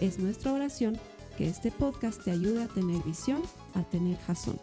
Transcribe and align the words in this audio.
Es 0.00 0.18
nuestra 0.18 0.52
oración 0.52 0.98
que 1.38 1.48
este 1.48 1.70
podcast 1.70 2.22
te 2.22 2.30
ayude 2.30 2.64
a 2.64 2.66
tener 2.66 3.02
visión, 3.02 3.40
a 3.74 3.82
tener 3.82 4.18
jazón. 4.26 4.58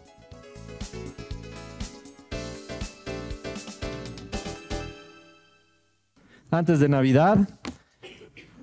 Antes 6.52 6.80
de 6.80 6.88
Navidad, 6.88 7.50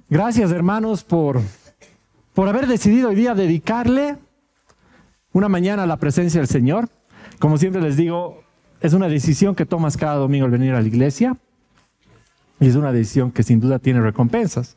gracias 0.08 0.52
hermanos 0.52 1.02
por, 1.02 1.40
por 2.34 2.48
haber 2.48 2.68
decidido 2.68 3.08
hoy 3.08 3.16
día 3.16 3.34
dedicarle 3.34 4.16
una 5.32 5.48
mañana 5.48 5.82
a 5.82 5.86
la 5.86 5.96
presencia 5.96 6.40
del 6.40 6.48
Señor. 6.48 6.88
Como 7.40 7.58
siempre 7.58 7.82
les 7.82 7.96
digo, 7.96 8.44
es 8.80 8.92
una 8.92 9.08
decisión 9.08 9.56
que 9.56 9.66
tomas 9.66 9.96
cada 9.96 10.14
domingo 10.14 10.44
al 10.44 10.52
venir 10.52 10.74
a 10.74 10.80
la 10.80 10.86
iglesia. 10.86 11.36
Y 12.60 12.68
es 12.68 12.76
una 12.76 12.92
decisión 12.92 13.32
que 13.32 13.42
sin 13.42 13.58
duda 13.58 13.78
tiene 13.78 14.00
recompensas. 14.00 14.76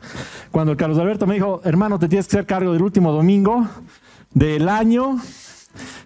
Cuando 0.52 0.72
el 0.72 0.78
Carlos 0.78 0.98
Alberto 0.98 1.28
me 1.28 1.36
dijo, 1.36 1.62
hermano, 1.66 2.00
te 2.00 2.08
tienes 2.08 2.28
que 2.28 2.38
hacer 2.38 2.46
cargo 2.46 2.72
del 2.72 2.82
último 2.82 3.12
domingo 3.12 3.68
del 4.34 4.70
año. 4.70 5.20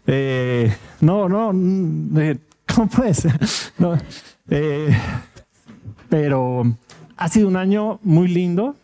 Eh, 0.08 0.76
no, 1.02 1.30
no, 1.30 1.52
eh, 2.20 2.38
¿cómo 2.76 2.88
puede 2.90 3.14
ser? 3.14 3.40
Eh, 4.50 4.98
pero 6.10 6.64
ha 7.16 7.28
sido 7.28 7.48
un 7.48 7.58
año 7.58 8.00
muy 8.02 8.28
lindo 8.28 8.76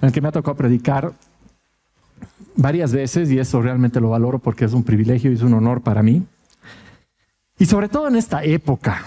en 0.00 0.08
el 0.08 0.12
que 0.12 0.20
me 0.20 0.28
ha 0.28 0.32
tocado 0.32 0.56
predicar 0.56 1.12
varias 2.56 2.92
veces 2.92 3.30
y 3.30 3.38
eso 3.38 3.62
realmente 3.62 4.00
lo 4.00 4.10
valoro 4.10 4.40
porque 4.40 4.64
es 4.64 4.72
un 4.72 4.82
privilegio 4.82 5.30
y 5.30 5.34
es 5.34 5.42
un 5.42 5.54
honor 5.54 5.80
para 5.80 6.02
mí. 6.02 6.22
Y 7.58 7.66
sobre 7.66 7.88
todo 7.88 8.08
en 8.08 8.16
esta 8.16 8.44
época, 8.44 9.06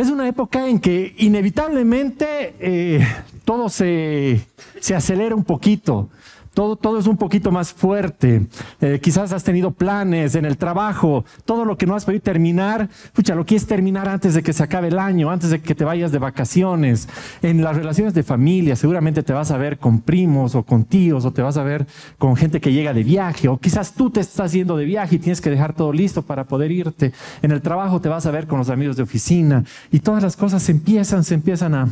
es 0.00 0.08
una 0.10 0.26
época 0.26 0.66
en 0.68 0.80
que 0.80 1.14
inevitablemente 1.18 2.54
eh, 2.58 3.06
todo 3.44 3.68
se, 3.68 4.40
se 4.80 4.94
acelera 4.94 5.34
un 5.34 5.44
poquito. 5.44 6.08
Todo, 6.54 6.76
todo, 6.76 6.98
es 6.98 7.06
un 7.06 7.16
poquito 7.16 7.52
más 7.52 7.72
fuerte. 7.72 8.46
Eh, 8.80 8.98
quizás 9.00 9.32
has 9.32 9.44
tenido 9.44 9.70
planes 9.70 10.34
en 10.34 10.44
el 10.44 10.56
trabajo, 10.56 11.24
todo 11.44 11.64
lo 11.64 11.78
que 11.78 11.86
no 11.86 11.94
has 11.94 12.04
podido 12.04 12.22
terminar, 12.22 12.88
pucha, 13.12 13.34
lo 13.34 13.46
quieres 13.46 13.66
terminar 13.66 14.08
antes 14.08 14.34
de 14.34 14.42
que 14.42 14.52
se 14.52 14.62
acabe 14.62 14.88
el 14.88 14.98
año, 14.98 15.30
antes 15.30 15.50
de 15.50 15.60
que 15.60 15.74
te 15.74 15.84
vayas 15.84 16.10
de 16.10 16.18
vacaciones. 16.18 17.08
En 17.42 17.62
las 17.62 17.76
relaciones 17.76 18.14
de 18.14 18.22
familia, 18.22 18.74
seguramente 18.74 19.22
te 19.22 19.32
vas 19.32 19.50
a 19.50 19.58
ver 19.58 19.78
con 19.78 20.00
primos 20.00 20.54
o 20.54 20.64
con 20.64 20.84
tíos, 20.84 21.24
o 21.24 21.32
te 21.32 21.42
vas 21.42 21.56
a 21.56 21.62
ver 21.62 21.86
con 22.18 22.34
gente 22.34 22.60
que 22.60 22.72
llega 22.72 22.92
de 22.92 23.04
viaje, 23.04 23.48
o 23.48 23.58
quizás 23.58 23.92
tú 23.94 24.10
te 24.10 24.20
estás 24.20 24.52
yendo 24.52 24.76
de 24.76 24.84
viaje 24.84 25.16
y 25.16 25.18
tienes 25.18 25.40
que 25.40 25.50
dejar 25.50 25.74
todo 25.74 25.92
listo 25.92 26.22
para 26.22 26.44
poder 26.44 26.72
irte. 26.72 27.12
En 27.42 27.52
el 27.52 27.62
trabajo 27.62 28.00
te 28.00 28.08
vas 28.08 28.26
a 28.26 28.30
ver 28.30 28.46
con 28.46 28.58
los 28.58 28.70
amigos 28.70 28.96
de 28.96 29.04
oficina, 29.04 29.64
y 29.92 30.00
todas 30.00 30.22
las 30.22 30.36
cosas 30.36 30.62
se 30.62 30.72
empiezan, 30.72 31.22
se 31.22 31.34
empiezan 31.34 31.74
a 31.74 31.88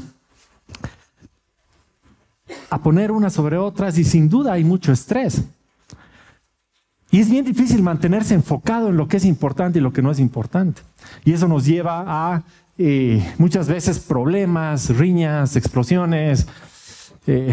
a 2.71 2.79
poner 2.83 3.11
unas 3.11 3.33
sobre 3.33 3.57
otras 3.57 3.99
y 3.99 4.05
sin 4.05 4.29
duda 4.29 4.53
hay 4.53 4.65
mucho 4.65 4.93
estrés. 4.93 5.45
Y 7.11 7.21
es 7.21 7.31
bien 7.31 7.45
difícil 7.45 7.83
mantenerse 7.83 8.35
enfocado 8.35 8.89
en 8.89 8.97
lo 8.97 9.09
que 9.09 9.17
es 9.17 9.25
importante 9.25 9.79
y 9.79 9.83
lo 9.83 9.93
que 9.93 10.03
no 10.03 10.11
es 10.11 10.19
importante. 10.19 10.83
Y 11.25 11.33
eso 11.33 11.49
nos 11.49 11.65
lleva 11.65 12.05
a 12.07 12.43
eh, 12.77 13.35
muchas 13.39 13.67
veces 13.67 13.99
problemas, 13.99 14.91
riñas, 14.91 15.57
explosiones, 15.57 16.47
eh, 17.27 17.53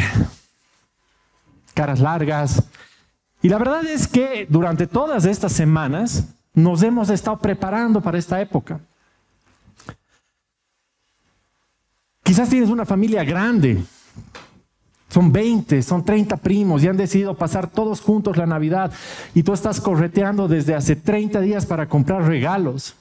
caras 1.73 1.99
largas. 1.99 2.63
Y 3.41 3.49
la 3.49 3.57
verdad 3.57 3.85
es 3.85 4.07
que 4.07 4.45
durante 4.49 4.87
todas 4.87 5.25
estas 5.25 5.53
semanas 5.53 6.35
nos 6.53 6.83
hemos 6.83 7.09
estado 7.09 7.37
preparando 7.37 8.01
para 8.01 8.17
esta 8.17 8.41
época. 8.41 8.79
Quizás 12.23 12.49
tienes 12.49 12.69
una 12.69 12.85
familia 12.85 13.23
grande 13.23 13.83
son 15.15 15.31
20, 15.31 15.81
son 15.81 16.03
30 16.03 16.35
primos 16.35 16.83
y 16.83 16.89
han 16.89 16.97
decidido 16.97 17.35
pasar 17.35 17.67
todos 17.67 18.01
juntos 18.01 18.35
la 18.35 18.45
Navidad 18.45 18.91
y 19.33 19.43
tú 19.43 19.53
estás 19.53 19.79
correteando 19.79 20.49
desde 20.49 20.75
hace 20.75 20.97
30 20.97 21.39
días 21.39 21.65
para 21.65 21.87
comprar 21.87 22.23
regalos. 22.23 22.95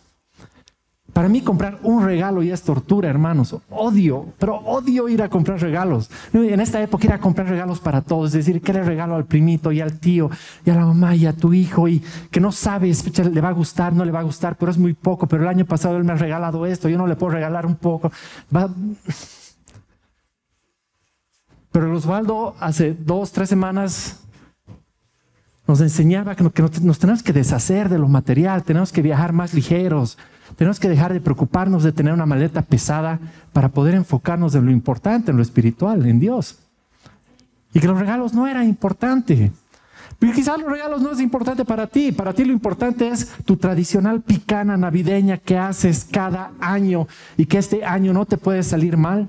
Para 1.12 1.28
mí 1.28 1.42
comprar 1.42 1.80
un 1.82 2.04
regalo 2.04 2.44
ya 2.44 2.54
es 2.54 2.62
tortura, 2.62 3.08
hermanos. 3.08 3.56
Odio, 3.68 4.26
pero 4.38 4.58
odio 4.58 5.08
ir 5.08 5.22
a 5.22 5.28
comprar 5.28 5.60
regalos. 5.60 6.08
En 6.32 6.60
esta 6.60 6.80
época 6.80 7.06
ir 7.06 7.12
a 7.12 7.18
comprar 7.18 7.48
regalos 7.48 7.80
para 7.80 8.00
todos, 8.00 8.26
es 8.28 8.44
decir, 8.46 8.62
que 8.62 8.72
le 8.72 8.84
regalo 8.84 9.16
al 9.16 9.24
primito 9.24 9.72
y 9.72 9.80
al 9.80 9.98
tío 9.98 10.30
y 10.64 10.70
a 10.70 10.76
la 10.76 10.86
mamá 10.86 11.16
y 11.16 11.26
a 11.26 11.32
tu 11.32 11.52
hijo 11.52 11.88
y 11.88 12.00
que 12.30 12.38
no 12.38 12.52
sabes, 12.52 13.04
le 13.18 13.40
va 13.40 13.48
a 13.48 13.52
gustar, 13.52 13.92
no 13.92 14.04
le 14.04 14.12
va 14.12 14.20
a 14.20 14.24
gustar, 14.24 14.54
pero 14.54 14.70
es 14.70 14.78
muy 14.78 14.92
poco, 14.92 15.26
pero 15.26 15.42
el 15.42 15.48
año 15.48 15.64
pasado 15.64 15.96
él 15.96 16.04
me 16.04 16.12
ha 16.12 16.16
regalado 16.16 16.64
esto, 16.64 16.88
yo 16.88 16.96
no 16.96 17.08
le 17.08 17.16
puedo 17.16 17.32
regalar 17.32 17.66
un 17.66 17.74
poco. 17.74 18.12
Va... 18.54 18.70
Pero 21.74 21.92
Osvaldo 21.92 22.54
hace 22.60 22.94
dos, 22.94 23.32
tres 23.32 23.48
semanas 23.48 24.20
nos 25.66 25.80
enseñaba 25.80 26.36
que 26.36 26.44
nos 26.44 26.98
tenemos 27.00 27.24
que 27.24 27.32
deshacer 27.32 27.88
de 27.88 27.98
lo 27.98 28.06
material, 28.06 28.62
tenemos 28.62 28.92
que 28.92 29.02
viajar 29.02 29.32
más 29.32 29.54
ligeros, 29.54 30.16
tenemos 30.54 30.78
que 30.78 30.88
dejar 30.88 31.12
de 31.12 31.20
preocuparnos 31.20 31.82
de 31.82 31.90
tener 31.90 32.12
una 32.14 32.26
maleta 32.26 32.62
pesada 32.62 33.18
para 33.52 33.70
poder 33.70 33.96
enfocarnos 33.96 34.54
en 34.54 34.66
lo 34.66 34.70
importante, 34.70 35.32
en 35.32 35.36
lo 35.36 35.42
espiritual, 35.42 36.06
en 36.06 36.20
Dios. 36.20 36.60
Y 37.72 37.80
que 37.80 37.88
los 37.88 37.98
regalos 37.98 38.34
no 38.34 38.46
eran 38.46 38.68
importantes. 38.68 39.50
Pero 40.20 40.32
quizás 40.32 40.60
los 40.60 40.70
regalos 40.70 41.02
no 41.02 41.10
es 41.10 41.18
importante 41.18 41.64
para 41.64 41.88
ti. 41.88 42.12
Para 42.12 42.32
ti 42.32 42.44
lo 42.44 42.52
importante 42.52 43.08
es 43.08 43.32
tu 43.44 43.56
tradicional 43.56 44.20
picana 44.20 44.76
navideña 44.76 45.38
que 45.38 45.58
haces 45.58 46.06
cada 46.08 46.52
año 46.60 47.08
y 47.36 47.46
que 47.46 47.58
este 47.58 47.84
año 47.84 48.12
no 48.12 48.26
te 48.26 48.36
puede 48.36 48.62
salir 48.62 48.96
mal. 48.96 49.28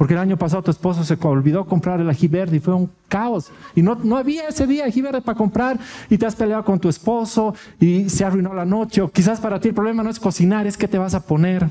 Porque 0.00 0.14
el 0.14 0.20
año 0.20 0.38
pasado 0.38 0.62
tu 0.62 0.70
esposo 0.70 1.04
se 1.04 1.18
olvidó 1.26 1.66
comprar 1.66 2.00
el 2.00 2.08
ají 2.08 2.26
verde 2.26 2.56
y 2.56 2.60
fue 2.60 2.72
un 2.72 2.90
caos. 3.06 3.52
Y 3.74 3.82
no, 3.82 3.96
no 3.96 4.16
había 4.16 4.48
ese 4.48 4.66
día 4.66 4.86
ají 4.86 5.02
verde 5.02 5.20
para 5.20 5.36
comprar 5.36 5.78
y 6.08 6.16
te 6.16 6.24
has 6.24 6.34
peleado 6.34 6.64
con 6.64 6.80
tu 6.80 6.88
esposo 6.88 7.54
y 7.78 8.08
se 8.08 8.24
arruinó 8.24 8.54
la 8.54 8.64
noche. 8.64 9.02
O 9.02 9.10
quizás 9.10 9.40
para 9.40 9.60
ti 9.60 9.68
el 9.68 9.74
problema 9.74 10.02
no 10.02 10.08
es 10.08 10.18
cocinar, 10.18 10.66
es 10.66 10.78
qué 10.78 10.88
te 10.88 10.96
vas 10.96 11.12
a 11.12 11.26
poner, 11.26 11.68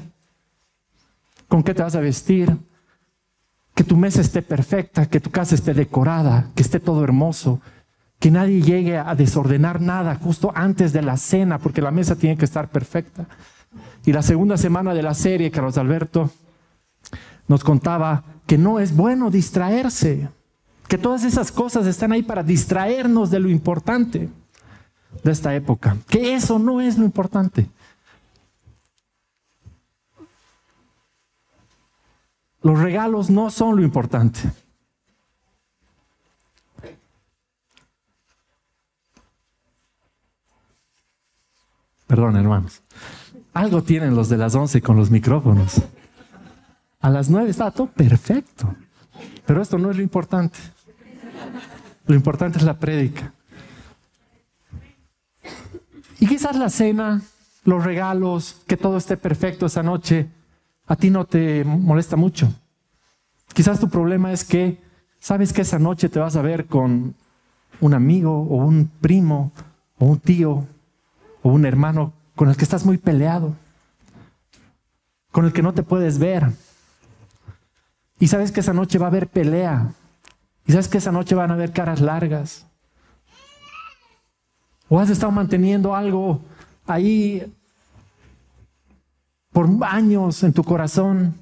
con 1.47 1.63
qué 1.63 1.73
te 1.73 1.81
vas 1.81 1.95
a 1.95 2.01
vestir, 2.01 2.55
que 3.73 3.83
tu 3.83 3.97
mesa 3.97 4.21
esté 4.21 4.43
perfecta, 4.43 5.07
que 5.07 5.19
tu 5.19 5.31
casa 5.31 5.55
esté 5.55 5.73
decorada, 5.73 6.51
que 6.53 6.61
esté 6.61 6.79
todo 6.79 7.03
hermoso. 7.03 7.61
Que 8.19 8.29
nadie 8.29 8.61
llegue 8.61 8.99
a 8.99 9.15
desordenar 9.15 9.81
nada 9.81 10.13
justo 10.13 10.51
antes 10.53 10.93
de 10.93 11.01
la 11.01 11.17
cena, 11.17 11.57
porque 11.57 11.81
la 11.81 11.89
mesa 11.89 12.15
tiene 12.15 12.37
que 12.37 12.45
estar 12.45 12.67
perfecta. 12.67 13.25
Y 14.05 14.13
la 14.13 14.21
segunda 14.21 14.55
semana 14.55 14.93
de 14.93 15.01
la 15.01 15.15
serie, 15.15 15.49
Carlos 15.49 15.79
Alberto, 15.79 16.29
nos 17.49 17.63
contaba 17.63 18.23
que 18.47 18.57
no 18.57 18.79
es 18.79 18.95
bueno 18.95 19.29
distraerse, 19.29 20.29
que 20.87 20.97
todas 20.97 21.23
esas 21.25 21.51
cosas 21.51 21.87
están 21.87 22.11
ahí 22.13 22.23
para 22.23 22.43
distraernos 22.43 23.31
de 23.31 23.39
lo 23.39 23.49
importante 23.49 24.29
de 25.23 25.31
esta 25.31 25.53
época, 25.55 25.97
que 26.07 26.35
eso 26.35 26.59
no 26.59 26.79
es 26.79 26.97
lo 26.97 27.03
importante. 27.03 27.67
Los 32.61 32.79
regalos 32.79 33.29
no 33.29 33.49
son 33.49 33.75
lo 33.75 33.81
importante. 33.81 34.39
Perdón, 42.05 42.35
hermanos. 42.35 42.81
Algo 43.53 43.81
tienen 43.81 44.15
los 44.15 44.29
de 44.29 44.37
las 44.37 44.53
once 44.53 44.81
con 44.81 44.97
los 44.97 45.09
micrófonos. 45.09 45.81
A 46.99 47.09
las 47.09 47.29
nueve 47.29 47.49
estaba 47.49 47.71
todo 47.71 47.87
perfecto. 47.87 48.75
Pero 49.45 49.61
esto 49.61 49.77
no 49.77 49.89
es 49.91 49.97
lo 49.97 50.03
importante. 50.03 50.59
Lo 52.05 52.15
importante 52.15 52.57
es 52.57 52.63
la 52.63 52.77
prédica. 52.77 53.33
Y 56.19 56.27
quizás 56.27 56.55
la 56.57 56.69
cena, 56.69 57.21
los 57.63 57.83
regalos, 57.83 58.61
que 58.67 58.75
todo 58.75 58.97
esté 58.97 59.15
perfecto 59.15 59.65
esa 59.65 59.83
noche, 59.83 60.27
a 60.87 60.95
ti 60.95 61.09
no 61.09 61.25
te 61.25 61.63
molesta 61.63 62.17
mucho. 62.17 62.51
Quizás 63.53 63.79
tu 63.79 63.89
problema 63.89 64.33
es 64.33 64.43
que 64.43 64.81
sabes 65.19 65.53
que 65.53 65.61
esa 65.61 65.79
noche 65.79 66.09
te 66.09 66.19
vas 66.19 66.35
a 66.35 66.41
ver 66.41 66.65
con 66.65 67.15
un 67.79 67.93
amigo 67.93 68.41
o 68.41 68.55
un 68.55 68.91
primo 68.99 69.51
o 69.97 70.05
un 70.05 70.19
tío 70.19 70.67
o 71.41 71.49
un 71.49 71.65
hermano 71.65 72.13
con 72.35 72.49
el 72.49 72.57
que 72.57 72.63
estás 72.63 72.85
muy 72.85 72.97
peleado, 72.97 73.55
con 75.31 75.45
el 75.45 75.53
que 75.53 75.61
no 75.61 75.73
te 75.73 75.83
puedes 75.83 76.19
ver 76.19 76.51
y 78.19 78.27
sabes 78.27 78.51
que 78.51 78.59
esa 78.59 78.73
noche 78.73 78.99
va 78.99 79.07
a 79.07 79.09
haber 79.09 79.27
pelea. 79.27 79.93
Y 80.65 80.71
sabes 80.71 80.87
que 80.87 80.97
esa 80.97 81.11
noche 81.11 81.35
van 81.35 81.51
a 81.51 81.53
haber 81.53 81.71
caras 81.71 82.01
largas. 82.01 82.65
O 84.89 84.99
has 84.99 85.09
estado 85.09 85.31
manteniendo 85.31 85.95
algo 85.95 86.41
ahí 86.85 87.51
por 89.51 89.69
años 89.81 90.43
en 90.43 90.53
tu 90.53 90.63
corazón 90.63 91.33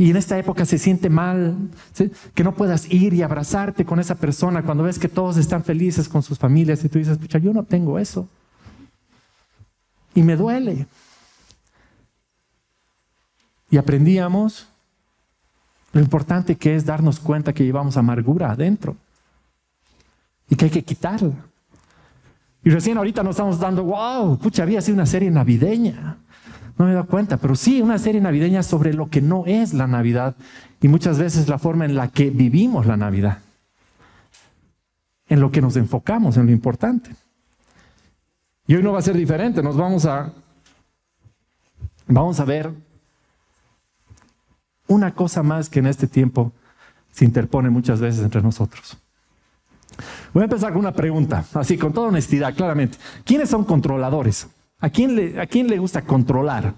y 0.00 0.10
en 0.10 0.16
esta 0.16 0.38
época 0.38 0.64
se 0.64 0.78
siente 0.78 1.10
mal, 1.10 1.56
que 2.34 2.42
no 2.42 2.54
puedas 2.54 2.90
ir 2.90 3.12
y 3.12 3.20
abrazarte 3.20 3.84
con 3.84 4.00
esa 4.00 4.14
persona 4.14 4.62
cuando 4.62 4.84
ves 4.84 4.98
que 4.98 5.08
todos 5.08 5.36
están 5.36 5.62
felices 5.62 6.08
con 6.08 6.22
sus 6.22 6.38
familias 6.38 6.82
y 6.82 6.88
tú 6.88 6.98
dices, 6.98 7.18
pucha, 7.18 7.38
yo 7.38 7.52
no 7.52 7.64
tengo 7.64 7.98
eso. 7.98 8.26
Y 10.14 10.22
me 10.22 10.36
duele. 10.36 10.86
Y 13.70 13.76
aprendíamos 13.76 14.69
lo 15.92 16.00
importante 16.00 16.56
que 16.56 16.76
es 16.76 16.84
darnos 16.84 17.18
cuenta 17.20 17.52
que 17.52 17.64
llevamos 17.64 17.96
amargura 17.96 18.50
adentro 18.50 18.96
y 20.48 20.56
que 20.56 20.66
hay 20.66 20.70
que 20.70 20.84
quitarla. 20.84 21.34
Y 22.62 22.70
recién 22.70 22.98
ahorita 22.98 23.22
nos 23.22 23.36
estamos 23.36 23.58
dando, 23.58 23.84
wow, 23.84 24.38
pucha, 24.38 24.62
había 24.62 24.82
sido 24.82 24.96
una 24.96 25.06
serie 25.06 25.30
navideña. 25.30 26.18
No 26.76 26.84
me 26.84 26.92
he 26.92 26.94
dado 26.94 27.06
cuenta, 27.06 27.36
pero 27.36 27.54
sí 27.56 27.80
una 27.82 27.98
serie 27.98 28.20
navideña 28.20 28.62
sobre 28.62 28.94
lo 28.94 29.08
que 29.08 29.20
no 29.20 29.44
es 29.46 29.74
la 29.74 29.86
Navidad 29.86 30.34
y 30.80 30.88
muchas 30.88 31.18
veces 31.18 31.48
la 31.48 31.58
forma 31.58 31.84
en 31.84 31.94
la 31.94 32.08
que 32.08 32.30
vivimos 32.30 32.86
la 32.86 32.96
Navidad. 32.96 33.38
En 35.26 35.40
lo 35.40 35.50
que 35.50 35.60
nos 35.60 35.76
enfocamos, 35.76 36.36
en 36.36 36.46
lo 36.46 36.52
importante. 36.52 37.10
Y 38.66 38.76
hoy 38.76 38.82
no 38.82 38.92
va 38.92 39.00
a 39.00 39.02
ser 39.02 39.16
diferente, 39.16 39.62
nos 39.62 39.76
vamos 39.76 40.04
a 40.06 40.32
vamos 42.06 42.40
a 42.40 42.44
ver 42.44 42.72
una 44.90 45.14
cosa 45.14 45.44
más 45.44 45.70
que 45.70 45.78
en 45.78 45.86
este 45.86 46.08
tiempo 46.08 46.52
se 47.12 47.24
interpone 47.24 47.70
muchas 47.70 48.00
veces 48.00 48.22
entre 48.24 48.42
nosotros. 48.42 48.96
Voy 50.34 50.42
a 50.42 50.44
empezar 50.44 50.72
con 50.72 50.80
una 50.80 50.92
pregunta, 50.92 51.44
así 51.54 51.78
con 51.78 51.92
toda 51.92 52.08
honestidad, 52.08 52.54
claramente. 52.54 52.98
¿Quiénes 53.24 53.48
son 53.48 53.64
controladores? 53.64 54.48
¿A 54.80 54.90
quién 54.90 55.14
le, 55.14 55.78
gusta 55.78 56.02
controlar? 56.02 56.74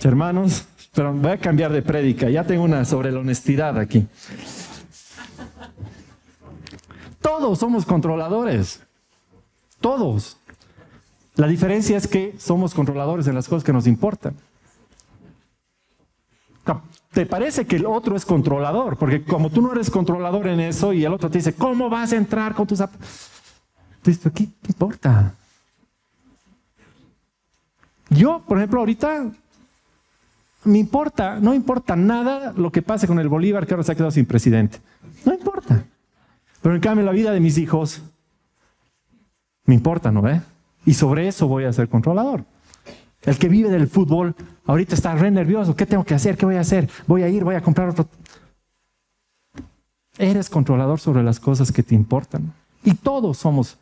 Hermanos, 0.00 0.66
pero 0.94 1.12
voy 1.12 1.32
a 1.32 1.38
cambiar 1.38 1.72
de 1.72 1.82
prédica. 1.82 2.30
Ya 2.30 2.44
tengo 2.44 2.62
una 2.62 2.84
sobre 2.84 3.10
la 3.10 3.18
honestidad 3.18 3.78
aquí. 3.78 4.06
Todos 7.20 7.58
somos 7.58 7.84
controladores. 7.84 8.80
Todos. 9.80 10.36
La 11.34 11.48
diferencia 11.48 11.96
es 11.96 12.06
que 12.06 12.36
somos 12.38 12.74
controladores 12.74 13.26
en 13.26 13.34
las 13.34 13.48
cosas 13.48 13.64
que 13.64 13.72
nos 13.72 13.88
importan. 13.88 14.36
¿Te 17.14 17.26
parece 17.26 17.64
que 17.64 17.76
el 17.76 17.86
otro 17.86 18.16
es 18.16 18.26
controlador? 18.26 18.96
Porque 18.96 19.22
como 19.22 19.48
tú 19.48 19.62
no 19.62 19.72
eres 19.72 19.88
controlador 19.88 20.48
en 20.48 20.58
eso 20.58 20.92
y 20.92 21.04
el 21.04 21.12
otro 21.12 21.30
te 21.30 21.38
dice, 21.38 21.54
¿cómo 21.54 21.88
vas 21.88 22.12
a 22.12 22.16
entrar 22.16 22.54
con 22.54 22.66
tus 22.66 22.82
¿qué 24.02 24.48
importa? 24.68 25.32
Yo, 28.10 28.42
por 28.46 28.58
ejemplo, 28.58 28.80
ahorita 28.80 29.30
me 30.64 30.78
importa, 30.78 31.38
no 31.40 31.54
importa 31.54 31.94
nada 31.94 32.52
lo 32.56 32.72
que 32.72 32.82
pase 32.82 33.06
con 33.06 33.20
el 33.20 33.28
Bolívar 33.28 33.64
que 33.66 33.74
ahora 33.74 33.84
se 33.84 33.92
ha 33.92 33.94
quedado 33.94 34.10
sin 34.10 34.26
presidente. 34.26 34.78
No 35.24 35.34
importa. 35.34 35.84
Pero 36.62 36.74
en 36.74 36.80
cambio 36.80 37.06
la 37.06 37.12
vida 37.12 37.30
de 37.30 37.40
mis 37.40 37.58
hijos 37.58 38.02
me 39.66 39.74
importa, 39.74 40.10
¿no 40.10 40.20
ve? 40.20 40.40
Y 40.84 40.94
sobre 40.94 41.28
eso 41.28 41.46
voy 41.46 41.64
a 41.64 41.72
ser 41.72 41.88
controlador. 41.88 42.44
El 43.24 43.38
que 43.38 43.48
vive 43.48 43.70
del 43.70 43.88
fútbol 43.88 44.34
ahorita 44.66 44.94
está 44.94 45.14
re 45.14 45.30
nervioso. 45.30 45.74
¿Qué 45.74 45.86
tengo 45.86 46.04
que 46.04 46.14
hacer? 46.14 46.36
¿Qué 46.36 46.46
voy 46.46 46.56
a 46.56 46.60
hacer? 46.60 46.88
Voy 47.06 47.22
a 47.22 47.28
ir, 47.28 47.44
voy 47.44 47.54
a 47.54 47.62
comprar 47.62 47.88
otro. 47.88 48.06
Eres 50.18 50.48
controlador 50.50 51.00
sobre 51.00 51.22
las 51.22 51.40
cosas 51.40 51.72
que 51.72 51.82
te 51.82 51.94
importan. 51.94 52.52
Y 52.84 52.94
todos 52.94 53.38
somos, 53.38 53.78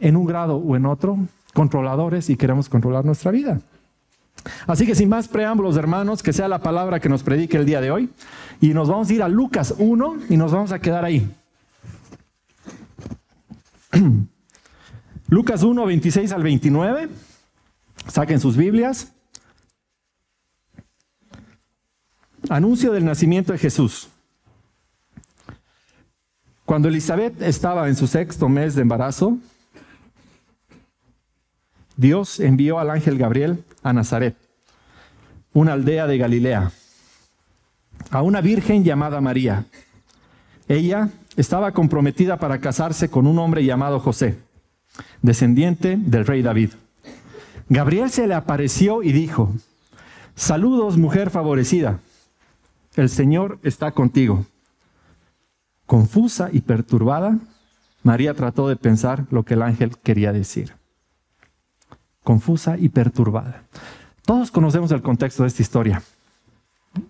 en 0.00 0.16
un 0.16 0.26
grado 0.26 0.56
o 0.56 0.76
en 0.76 0.86
otro, 0.86 1.18
controladores 1.54 2.28
y 2.30 2.36
queremos 2.36 2.68
controlar 2.68 3.04
nuestra 3.04 3.30
vida. 3.30 3.60
Así 4.66 4.86
que 4.86 4.94
sin 4.94 5.08
más 5.08 5.28
preámbulos, 5.28 5.76
hermanos, 5.76 6.22
que 6.22 6.32
sea 6.32 6.48
la 6.48 6.58
palabra 6.58 6.98
que 7.00 7.08
nos 7.08 7.22
predique 7.22 7.56
el 7.56 7.64
día 7.64 7.80
de 7.80 7.90
hoy. 7.90 8.10
Y 8.60 8.74
nos 8.74 8.88
vamos 8.88 9.08
a 9.08 9.14
ir 9.14 9.22
a 9.22 9.28
Lucas 9.28 9.74
1 9.78 10.16
y 10.28 10.36
nos 10.36 10.52
vamos 10.52 10.72
a 10.72 10.80
quedar 10.80 11.04
ahí. 11.04 11.30
Lucas 15.28 15.62
1, 15.62 15.86
26 15.86 16.32
al 16.32 16.42
29. 16.42 17.08
Saquen 18.08 18.40
sus 18.40 18.56
Biblias. 18.56 19.12
Anuncio 22.48 22.92
del 22.92 23.04
nacimiento 23.04 23.52
de 23.52 23.58
Jesús. 23.58 24.08
Cuando 26.64 26.88
Elizabeth 26.88 27.40
estaba 27.42 27.88
en 27.88 27.96
su 27.96 28.06
sexto 28.06 28.48
mes 28.48 28.74
de 28.74 28.82
embarazo, 28.82 29.38
Dios 31.96 32.40
envió 32.40 32.78
al 32.78 32.90
ángel 32.90 33.18
Gabriel 33.18 33.62
a 33.82 33.92
Nazaret, 33.92 34.36
una 35.52 35.74
aldea 35.74 36.06
de 36.06 36.18
Galilea, 36.18 36.72
a 38.10 38.22
una 38.22 38.40
virgen 38.40 38.84
llamada 38.84 39.20
María. 39.20 39.66
Ella 40.68 41.10
estaba 41.36 41.72
comprometida 41.72 42.38
para 42.38 42.60
casarse 42.60 43.10
con 43.10 43.26
un 43.26 43.38
hombre 43.38 43.64
llamado 43.64 44.00
José, 44.00 44.38
descendiente 45.20 45.96
del 45.96 46.26
rey 46.26 46.42
David. 46.42 46.70
Gabriel 47.72 48.10
se 48.10 48.26
le 48.26 48.34
apareció 48.34 49.02
y 49.02 49.12
dijo, 49.12 49.50
saludos 50.34 50.98
mujer 50.98 51.30
favorecida, 51.30 52.00
el 52.96 53.08
Señor 53.08 53.58
está 53.62 53.92
contigo. 53.92 54.44
Confusa 55.86 56.50
y 56.52 56.60
perturbada, 56.60 57.38
María 58.02 58.34
trató 58.34 58.68
de 58.68 58.76
pensar 58.76 59.24
lo 59.30 59.44
que 59.44 59.54
el 59.54 59.62
ángel 59.62 59.96
quería 59.96 60.34
decir. 60.34 60.74
Confusa 62.22 62.76
y 62.76 62.90
perturbada. 62.90 63.62
Todos 64.26 64.50
conocemos 64.50 64.92
el 64.92 65.00
contexto 65.00 65.44
de 65.44 65.48
esta 65.48 65.62
historia. 65.62 66.02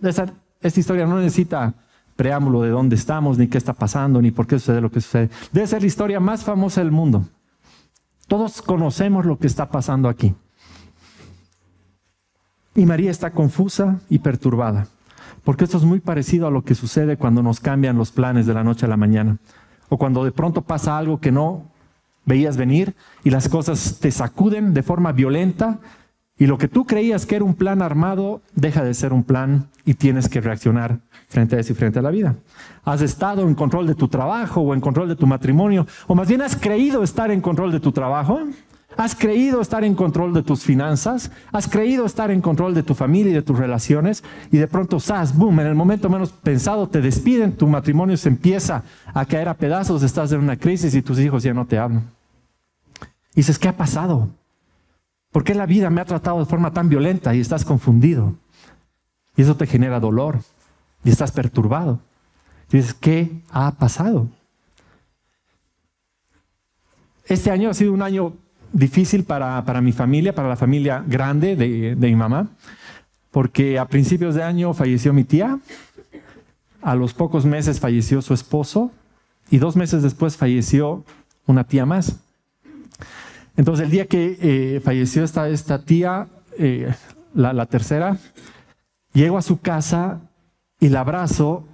Esta, 0.00 0.32
historia 0.62 1.06
no 1.06 1.18
necesita 1.18 1.74
preámbulo 2.14 2.62
de 2.62 2.70
dónde 2.70 2.94
estamos, 2.94 3.36
ni 3.36 3.48
qué 3.48 3.58
está 3.58 3.72
pasando, 3.72 4.22
ni 4.22 4.30
por 4.30 4.46
qué 4.46 4.60
sucede 4.60 4.80
lo 4.80 4.92
que 4.92 5.00
sucede. 5.00 5.28
Debe 5.50 5.66
ser 5.66 5.80
la 5.80 5.88
historia 5.88 6.20
más 6.20 6.44
famosa 6.44 6.82
del 6.82 6.92
mundo. 6.92 7.24
Todos 8.28 8.62
conocemos 8.62 9.26
lo 9.26 9.40
que 9.40 9.48
está 9.48 9.68
pasando 9.68 10.08
aquí. 10.08 10.36
Y 12.74 12.86
María 12.86 13.10
está 13.10 13.32
confusa 13.32 14.00
y 14.08 14.20
perturbada, 14.20 14.86
porque 15.44 15.64
esto 15.64 15.76
es 15.76 15.84
muy 15.84 16.00
parecido 16.00 16.46
a 16.46 16.50
lo 16.50 16.62
que 16.62 16.74
sucede 16.74 17.18
cuando 17.18 17.42
nos 17.42 17.60
cambian 17.60 17.98
los 17.98 18.12
planes 18.12 18.46
de 18.46 18.54
la 18.54 18.64
noche 18.64 18.86
a 18.86 18.88
la 18.88 18.96
mañana, 18.96 19.36
o 19.90 19.98
cuando 19.98 20.24
de 20.24 20.32
pronto 20.32 20.62
pasa 20.62 20.96
algo 20.96 21.20
que 21.20 21.32
no 21.32 21.70
veías 22.24 22.56
venir 22.56 22.94
y 23.24 23.30
las 23.30 23.48
cosas 23.48 23.98
te 24.00 24.10
sacuden 24.10 24.72
de 24.72 24.82
forma 24.82 25.12
violenta 25.12 25.80
y 26.38 26.46
lo 26.46 26.56
que 26.56 26.68
tú 26.68 26.86
creías 26.86 27.26
que 27.26 27.36
era 27.36 27.44
un 27.44 27.54
plan 27.54 27.82
armado 27.82 28.40
deja 28.54 28.82
de 28.82 28.94
ser 28.94 29.12
un 29.12 29.22
plan 29.22 29.68
y 29.84 29.94
tienes 29.94 30.28
que 30.28 30.40
reaccionar 30.40 31.00
frente 31.28 31.56
a 31.56 31.60
eso 31.60 31.72
y 31.72 31.76
frente 31.76 31.98
a 31.98 32.02
la 32.02 32.10
vida. 32.10 32.36
Has 32.84 33.02
estado 33.02 33.42
en 33.42 33.54
control 33.54 33.86
de 33.86 33.94
tu 33.94 34.08
trabajo 34.08 34.60
o 34.62 34.74
en 34.74 34.80
control 34.80 35.08
de 35.08 35.16
tu 35.16 35.26
matrimonio, 35.26 35.86
o 36.06 36.14
más 36.14 36.26
bien 36.26 36.42
has 36.42 36.56
creído 36.56 37.02
estar 37.02 37.30
en 37.30 37.40
control 37.42 37.70
de 37.70 37.80
tu 37.80 37.92
trabajo 37.92 38.40
¿Has 38.96 39.14
creído 39.14 39.60
estar 39.60 39.84
en 39.84 39.94
control 39.94 40.34
de 40.34 40.42
tus 40.42 40.62
finanzas? 40.62 41.30
¿Has 41.50 41.68
creído 41.68 42.04
estar 42.04 42.30
en 42.30 42.40
control 42.40 42.74
de 42.74 42.82
tu 42.82 42.94
familia 42.94 43.30
y 43.30 43.34
de 43.34 43.42
tus 43.42 43.58
relaciones? 43.58 44.22
Y 44.50 44.58
de 44.58 44.68
pronto, 44.68 45.00
¡zas! 45.00 45.36
¡Boom! 45.36 45.60
En 45.60 45.66
el 45.66 45.74
momento 45.74 46.08
menos 46.08 46.32
pensado 46.32 46.88
te 46.88 47.00
despiden, 47.00 47.56
tu 47.56 47.66
matrimonio 47.66 48.16
se 48.16 48.28
empieza 48.28 48.82
a 49.14 49.24
caer 49.24 49.48
a 49.48 49.54
pedazos, 49.54 50.02
estás 50.02 50.32
en 50.32 50.40
una 50.40 50.56
crisis 50.56 50.94
y 50.94 51.02
tus 51.02 51.18
hijos 51.18 51.42
ya 51.42 51.54
no 51.54 51.66
te 51.66 51.78
hablan. 51.78 52.10
Dices, 53.34 53.58
¿qué 53.58 53.68
ha 53.68 53.76
pasado? 53.76 54.28
¿Por 55.30 55.44
qué 55.44 55.54
la 55.54 55.66
vida 55.66 55.88
me 55.88 56.00
ha 56.00 56.04
tratado 56.04 56.38
de 56.40 56.46
forma 56.46 56.72
tan 56.72 56.88
violenta 56.88 57.34
y 57.34 57.40
estás 57.40 57.64
confundido? 57.64 58.34
Y 59.36 59.42
eso 59.42 59.56
te 59.56 59.66
genera 59.66 59.98
dolor 59.98 60.40
y 61.02 61.10
estás 61.10 61.32
perturbado. 61.32 62.00
Y 62.70 62.76
dices, 62.76 62.94
¿qué 62.94 63.42
ha 63.50 63.72
pasado? 63.72 64.28
Este 67.24 67.50
año 67.50 67.70
ha 67.70 67.74
sido 67.74 67.92
un 67.92 68.02
año 68.02 68.34
difícil 68.72 69.24
para, 69.24 69.80
mi 69.80 69.92
familia, 69.92 70.34
para 70.34 70.48
la 70.48 70.56
familia 70.56 71.04
grande 71.06 71.56
de, 71.56 71.94
de 71.94 72.06
mi 72.08 72.16
mamá, 72.16 72.48
porque 73.30 73.78
a 73.78 73.86
principios 73.86 74.34
de 74.34 74.42
año 74.42 74.74
falleció 74.74 75.12
mi 75.12 75.24
tía, 75.24 75.58
a 76.82 76.94
los 76.94 77.14
pocos 77.14 77.46
meses 77.46 77.80
falleció 77.80 78.20
su 78.22 78.34
esposo 78.34 78.90
y 79.50 79.58
dos 79.58 79.76
meses 79.76 80.02
después 80.02 80.36
falleció 80.36 81.04
una 81.46 81.64
tía 81.64 81.86
más. 81.86 82.20
Entonces 83.56 83.84
el 83.84 83.90
día 83.90 84.06
que 84.06 84.38
eh, 84.40 84.80
falleció 84.80 85.24
esta, 85.24 85.48
esta 85.48 85.84
tía, 85.84 86.28
eh, 86.58 86.92
la, 87.34 87.52
la, 87.52 87.66
tercera, 87.66 88.16
llego 89.12 89.38
a 89.38 89.42
su 89.42 89.60
casa 89.60 90.20
y 90.80 90.88
la 90.88 91.00
abrazo 91.00 91.66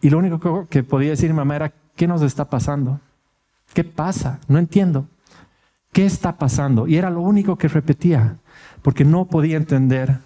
y 0.00 0.10
lo 0.10 0.18
único 0.18 0.66
que 0.68 0.82
podía 0.82 1.10
decir 1.10 1.30
mi 1.30 1.36
mamá 1.36 1.56
era, 1.56 1.72
¿qué 1.96 2.06
nos 2.06 2.22
está 2.22 2.44
pasando? 2.44 3.00
¿Qué 3.74 3.84
pasa? 3.84 4.40
No 4.48 4.58
entiendo. 4.58 5.06
¿Qué 5.98 6.06
está 6.06 6.38
pasando? 6.38 6.86
Y 6.86 6.96
era 6.96 7.10
lo 7.10 7.20
único 7.22 7.58
que 7.58 7.66
repetía, 7.66 8.38
porque 8.82 9.04
no 9.04 9.24
podía 9.24 9.56
entender 9.56 10.20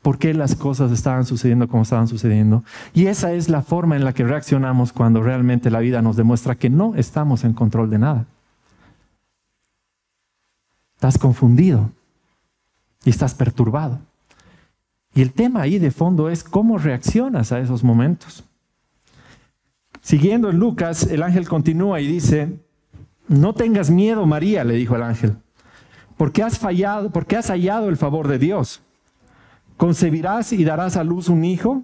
por 0.00 0.18
qué 0.18 0.32
las 0.32 0.54
cosas 0.54 0.90
estaban 0.90 1.26
sucediendo 1.26 1.68
como 1.68 1.82
estaban 1.82 2.08
sucediendo. 2.08 2.64
Y 2.94 3.08
esa 3.08 3.34
es 3.34 3.50
la 3.50 3.60
forma 3.60 3.94
en 3.94 4.06
la 4.06 4.14
que 4.14 4.24
reaccionamos 4.24 4.94
cuando 4.94 5.22
realmente 5.22 5.70
la 5.70 5.80
vida 5.80 6.00
nos 6.00 6.16
demuestra 6.16 6.54
que 6.54 6.70
no 6.70 6.94
estamos 6.94 7.44
en 7.44 7.52
control 7.52 7.90
de 7.90 7.98
nada. 7.98 8.24
Estás 10.94 11.18
confundido 11.18 11.90
y 13.04 13.10
estás 13.10 13.34
perturbado. 13.34 13.98
Y 15.14 15.20
el 15.20 15.34
tema 15.34 15.60
ahí 15.60 15.78
de 15.78 15.90
fondo 15.90 16.30
es 16.30 16.42
cómo 16.42 16.78
reaccionas 16.78 17.52
a 17.52 17.60
esos 17.60 17.84
momentos. 17.84 18.44
Siguiendo 20.00 20.48
en 20.48 20.58
Lucas, 20.58 21.02
el 21.02 21.22
ángel 21.22 21.46
continúa 21.46 22.00
y 22.00 22.06
dice, 22.06 22.62
no 23.28 23.54
tengas 23.54 23.90
miedo, 23.90 24.26
María, 24.26 24.64
le 24.64 24.74
dijo 24.74 24.96
el 24.96 25.02
ángel, 25.02 25.36
porque 26.16 26.42
has 26.42 26.58
fallado, 26.58 27.10
porque 27.10 27.36
has 27.36 27.48
hallado 27.48 27.88
el 27.88 27.96
favor 27.96 28.28
de 28.28 28.38
Dios. 28.38 28.80
Concebirás 29.76 30.52
y 30.52 30.64
darás 30.64 30.96
a 30.96 31.04
luz 31.04 31.28
un 31.28 31.44
hijo 31.44 31.82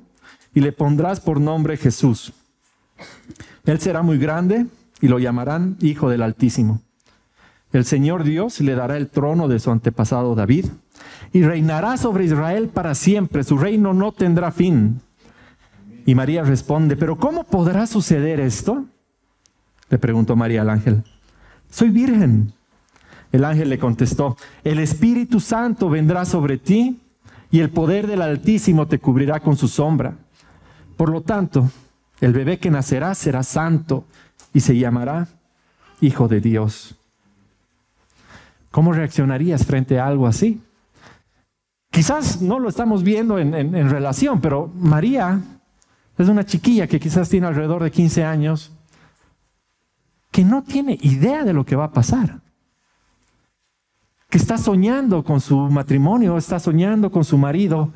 y 0.54 0.60
le 0.60 0.72
pondrás 0.72 1.20
por 1.20 1.40
nombre 1.40 1.76
Jesús. 1.76 2.32
Él 3.64 3.80
será 3.80 4.02
muy 4.02 4.18
grande 4.18 4.66
y 5.00 5.08
lo 5.08 5.18
llamarán 5.18 5.76
Hijo 5.80 6.08
del 6.08 6.22
Altísimo. 6.22 6.80
El 7.72 7.84
Señor 7.84 8.24
Dios 8.24 8.60
le 8.60 8.74
dará 8.74 8.96
el 8.96 9.08
trono 9.08 9.46
de 9.46 9.58
su 9.58 9.70
antepasado 9.70 10.34
David 10.34 10.66
y 11.32 11.42
reinará 11.42 11.96
sobre 11.96 12.24
Israel 12.24 12.68
para 12.68 12.94
siempre. 12.94 13.44
Su 13.44 13.58
reino 13.58 13.92
no 13.92 14.12
tendrá 14.12 14.50
fin. 14.52 15.02
Y 16.06 16.14
María 16.14 16.42
responde, 16.42 16.96
pero 16.96 17.18
¿cómo 17.18 17.44
podrá 17.44 17.86
suceder 17.86 18.40
esto? 18.40 18.86
Le 19.90 19.98
preguntó 19.98 20.34
María 20.34 20.62
al 20.62 20.70
ángel. 20.70 21.04
Soy 21.70 21.90
virgen. 21.90 22.52
El 23.30 23.44
ángel 23.44 23.68
le 23.68 23.78
contestó, 23.78 24.36
el 24.64 24.78
Espíritu 24.78 25.38
Santo 25.38 25.90
vendrá 25.90 26.24
sobre 26.24 26.56
ti 26.56 27.00
y 27.50 27.60
el 27.60 27.70
poder 27.70 28.06
del 28.06 28.22
Altísimo 28.22 28.86
te 28.88 28.98
cubrirá 28.98 29.40
con 29.40 29.56
su 29.56 29.68
sombra. 29.68 30.14
Por 30.96 31.10
lo 31.10 31.20
tanto, 31.20 31.70
el 32.20 32.32
bebé 32.32 32.58
que 32.58 32.70
nacerá 32.70 33.14
será 33.14 33.42
santo 33.42 34.04
y 34.54 34.60
se 34.60 34.76
llamará 34.76 35.28
Hijo 36.00 36.26
de 36.26 36.40
Dios. 36.40 36.94
¿Cómo 38.70 38.92
reaccionarías 38.92 39.66
frente 39.66 39.98
a 39.98 40.06
algo 40.06 40.26
así? 40.26 40.60
Quizás 41.90 42.40
no 42.40 42.58
lo 42.58 42.68
estamos 42.68 43.02
viendo 43.02 43.38
en, 43.38 43.54
en 43.54 43.90
relación, 43.90 44.40
pero 44.40 44.70
María 44.74 45.40
es 46.16 46.28
una 46.28 46.44
chiquilla 46.44 46.86
que 46.86 47.00
quizás 47.00 47.28
tiene 47.28 47.46
alrededor 47.46 47.82
de 47.82 47.90
15 47.90 48.24
años, 48.24 48.72
que 50.38 50.44
no 50.44 50.62
tiene 50.62 50.96
idea 51.02 51.42
de 51.42 51.52
lo 51.52 51.66
que 51.66 51.74
va 51.74 51.86
a 51.86 51.90
pasar. 51.90 52.38
Que 54.30 54.38
está 54.38 54.56
soñando 54.56 55.24
con 55.24 55.40
su 55.40 55.58
matrimonio, 55.58 56.38
está 56.38 56.60
soñando 56.60 57.10
con 57.10 57.24
su 57.24 57.36
marido, 57.36 57.90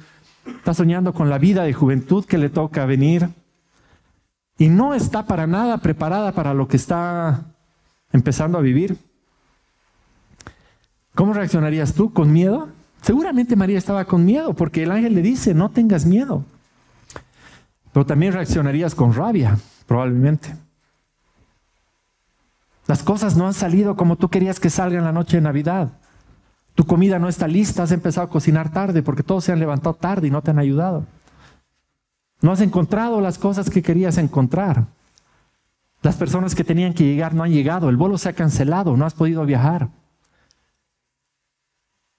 está 0.57 0.75
soñando 0.75 1.13
con 1.13 1.31
la 1.31 1.39
vida 1.39 1.63
de 1.63 1.73
juventud 1.73 2.25
que 2.25 2.39
le 2.39 2.49
toca 2.49 2.85
venir. 2.85 3.29
Y 4.59 4.67
no 4.71 4.93
está 4.93 5.25
para 5.25 5.47
nada 5.47 5.79
preparada 5.79 6.33
para 6.33 6.53
lo 6.53 6.67
que 6.67 6.79
está 6.79 7.45
empezando 8.11 8.59
a 8.59 8.61
vivir. 8.61 8.97
¿Cómo 11.15 11.35
reaccionarías 11.35 11.95
tú? 11.95 12.13
¿Con 12.13 12.33
miedo? 12.33 12.71
Seguramente 13.03 13.55
María 13.55 13.79
estaba 13.79 14.05
con 14.05 14.25
miedo 14.25 14.53
porque 14.55 14.83
el 14.83 14.91
ángel 14.91 15.15
le 15.15 15.23
dice, 15.23 15.55
no 15.55 15.71
tengas 15.71 16.07
miedo. 16.07 16.45
Pero 17.93 18.05
también 18.05 18.33
reaccionarías 18.33 18.97
con 18.97 19.15
rabia, 19.15 19.57
probablemente. 19.87 20.57
Las 22.93 23.03
cosas 23.03 23.39
no 23.39 23.47
han 23.47 23.55
salido 23.55 23.97
como 23.97 24.17
tú 24.17 24.29
querías 24.29 24.61
que 24.61 24.69
salgan 24.69 25.05
la 25.05 25.13
noche 25.13 25.39
de 25.39 25.41
Navidad. 25.41 25.93
Tu 26.75 26.85
comida 26.85 27.19
no 27.19 27.27
está 27.27 27.49
lista, 27.49 27.85
has 27.85 27.91
empezado 27.91 28.27
a 28.27 28.29
cocinar 28.29 28.71
tarde 28.71 29.03
porque 29.03 29.23
todos 29.23 29.45
se 29.45 29.51
han 29.51 29.61
levantado 29.61 29.95
tarde 29.95 30.29
y 30.29 30.31
no 30.31 30.43
te 30.43 30.51
han 30.51 30.59
ayudado. 30.59 31.07
No 32.43 32.53
has 32.53 32.61
encontrado 32.61 33.23
las 33.23 33.39
cosas 33.39 33.71
que 33.71 33.81
querías 33.81 34.19
encontrar. 34.19 34.89
Las 36.03 36.17
personas 36.17 36.55
que 36.55 36.65
tenían 36.65 36.93
que 36.93 37.05
llegar 37.05 37.33
no 37.33 37.43
han 37.43 37.53
llegado, 37.53 37.89
el 37.89 37.97
vuelo 37.97 38.19
se 38.19 38.29
ha 38.29 38.35
cancelado, 38.35 38.95
no 38.95 39.07
has 39.07 39.15
podido 39.15 39.47
viajar. 39.47 39.89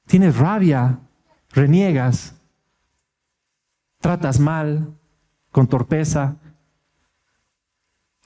Tienes 0.07 0.35
rabia, 0.37 0.97
reniegas, 1.51 2.33
tratas 3.99 4.39
mal, 4.39 4.91
con 5.51 5.67
torpeza. 5.67 6.37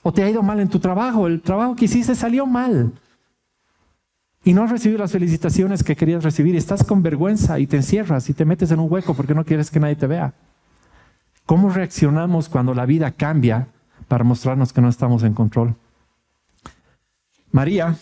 O 0.08 0.12
te 0.12 0.22
ha 0.22 0.30
ido 0.30 0.42
mal 0.42 0.58
en 0.58 0.70
tu 0.70 0.78
trabajo, 0.78 1.26
el 1.26 1.42
trabajo 1.42 1.76
que 1.76 1.84
hiciste 1.84 2.14
salió 2.14 2.46
mal. 2.46 2.94
Y 4.42 4.54
no 4.54 4.62
has 4.62 4.70
recibido 4.70 5.00
las 5.00 5.12
felicitaciones 5.12 5.84
que 5.84 5.96
querías 5.96 6.24
recibir. 6.24 6.54
Y 6.54 6.56
estás 6.56 6.82
con 6.82 7.02
vergüenza 7.02 7.58
y 7.58 7.66
te 7.66 7.76
encierras 7.76 8.30
y 8.30 8.32
te 8.32 8.46
metes 8.46 8.70
en 8.70 8.80
un 8.80 8.90
hueco 8.90 9.12
porque 9.12 9.34
no 9.34 9.44
quieres 9.44 9.70
que 9.70 9.80
nadie 9.80 9.96
te 9.96 10.06
vea. 10.06 10.32
¿Cómo 11.44 11.68
reaccionamos 11.68 12.48
cuando 12.48 12.72
la 12.72 12.86
vida 12.86 13.10
cambia 13.10 13.68
para 14.08 14.24
mostrarnos 14.24 14.72
que 14.72 14.80
no 14.80 14.88
estamos 14.88 15.24
en 15.24 15.34
control? 15.34 15.74
María 17.52 17.94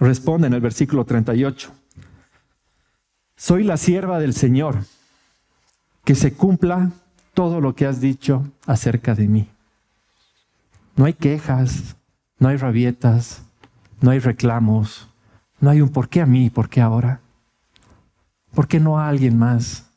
responde 0.00 0.46
en 0.46 0.54
el 0.54 0.62
versículo 0.62 1.04
38. 1.04 1.70
Soy 3.36 3.64
la 3.64 3.76
sierva 3.76 4.18
del 4.18 4.32
Señor. 4.32 4.78
Que 6.06 6.14
se 6.14 6.32
cumpla 6.32 6.90
todo 7.34 7.60
lo 7.60 7.74
que 7.74 7.84
has 7.84 8.00
dicho 8.00 8.46
acerca 8.64 9.14
de 9.14 9.28
mí. 9.28 9.53
No 10.96 11.04
hay 11.04 11.14
quejas, 11.14 11.96
no 12.38 12.48
hay 12.48 12.56
rabietas, 12.56 13.42
no 14.00 14.10
hay 14.10 14.18
reclamos, 14.18 15.08
no 15.60 15.70
hay 15.70 15.80
un 15.80 15.88
por 15.88 16.08
qué 16.08 16.20
a 16.20 16.26
mí, 16.26 16.50
por 16.50 16.68
qué 16.68 16.80
ahora. 16.80 17.20
¿Por 18.54 18.68
qué 18.68 18.78
no 18.78 18.98
a 18.98 19.08
alguien 19.08 19.38
más? 19.38 19.90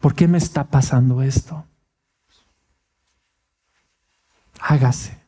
¿Por 0.00 0.14
qué 0.14 0.28
me 0.28 0.38
está 0.38 0.64
pasando 0.64 1.22
esto? 1.22 1.64
Hágase 4.60 5.18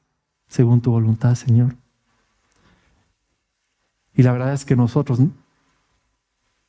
según 0.46 0.80
tu 0.80 0.90
voluntad, 0.90 1.34
Señor. 1.34 1.74
Y 4.14 4.22
la 4.22 4.32
verdad 4.32 4.52
es 4.52 4.64
que 4.64 4.76
nosotros 4.76 5.18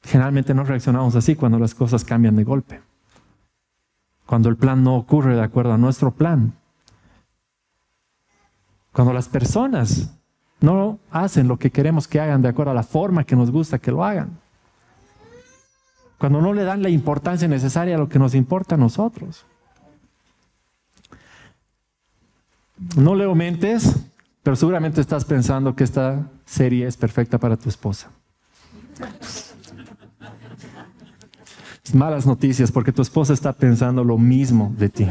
generalmente 0.02 0.54
no 0.54 0.64
reaccionamos 0.64 1.16
así 1.16 1.36
cuando 1.36 1.60
las 1.60 1.76
cosas 1.76 2.04
cambian 2.04 2.36
de 2.36 2.44
golpe 2.44 2.82
cuando 4.26 4.50
el 4.50 4.58
plan 4.58 4.84
no 4.84 4.96
ocurre 4.96 5.36
de 5.36 5.44
acuerdo 5.44 5.74
a 5.74 5.78
nuestro 5.78 6.12
plan. 6.12 6.54
Cuando 8.96 9.12
las 9.12 9.28
personas 9.28 10.10
no 10.62 11.00
hacen 11.12 11.50
lo 11.50 11.60
que 11.60 11.70
queremos 11.70 12.08
que 12.08 12.22
hagan 12.22 12.42
de 12.42 12.48
acuerdo 12.48 12.72
a 12.72 12.76
la 12.76 12.84
forma 12.84 13.26
que 13.26 13.36
nos 13.36 13.52
gusta 13.52 13.78
que 13.78 13.92
lo 13.92 14.06
hagan. 14.06 14.40
Cuando 16.18 16.42
no 16.42 16.54
le 16.54 16.64
dan 16.64 16.82
la 16.82 16.88
importancia 16.88 17.46
necesaria 17.46 17.96
a 17.96 17.98
lo 17.98 18.08
que 18.08 18.20
nos 18.20 18.34
importa 18.34 18.76
a 18.76 18.78
nosotros. 18.78 19.46
No 22.96 23.16
leo 23.16 23.36
mentes, 23.36 23.98
pero 24.42 24.56
seguramente 24.56 25.02
estás 25.02 25.26
pensando 25.26 25.76
que 25.76 25.84
esta 25.84 26.30
serie 26.46 26.88
es 26.88 26.96
perfecta 26.96 27.38
para 27.38 27.58
tu 27.58 27.68
esposa 27.68 28.10
malas 31.96 32.26
noticias 32.28 32.72
porque 32.72 32.92
tu 32.92 33.02
esposa 33.02 33.34
está 33.34 33.54
pensando 33.54 34.04
lo 34.04 34.18
mismo 34.18 34.74
de 34.78 34.90
ti. 34.90 35.08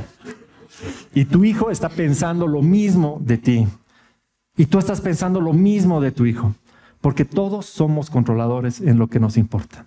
Y 1.15 1.25
tu 1.27 1.45
hijo 1.45 1.71
está 1.71 1.89
pensando 1.89 2.47
lo 2.47 2.63
mismo 2.63 3.19
de 3.21 3.39
ti. 3.39 3.69
Y 4.57 4.67
tú 4.67 4.79
estás 4.79 5.01
pensando 5.01 5.41
lo 5.41 5.53
mismo 5.53 6.01
de 6.01 6.13
tu 6.13 6.27
hijo. 6.27 6.55
Porque 7.01 7.25
todos 7.25 7.67
somos 7.67 8.11
controladores 8.11 8.81
en 8.81 8.99
lo 8.99 9.09
que 9.09 9.21
nos 9.21 9.37
importa. 9.37 9.87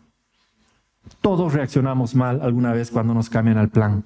Todos 1.22 1.54
reaccionamos 1.54 2.16
mal 2.16 2.42
alguna 2.42 2.74
vez 2.74 2.92
cuando 2.92 3.14
nos 3.14 3.30
cambian 3.30 3.58
al 3.58 3.70
plan. 3.70 4.04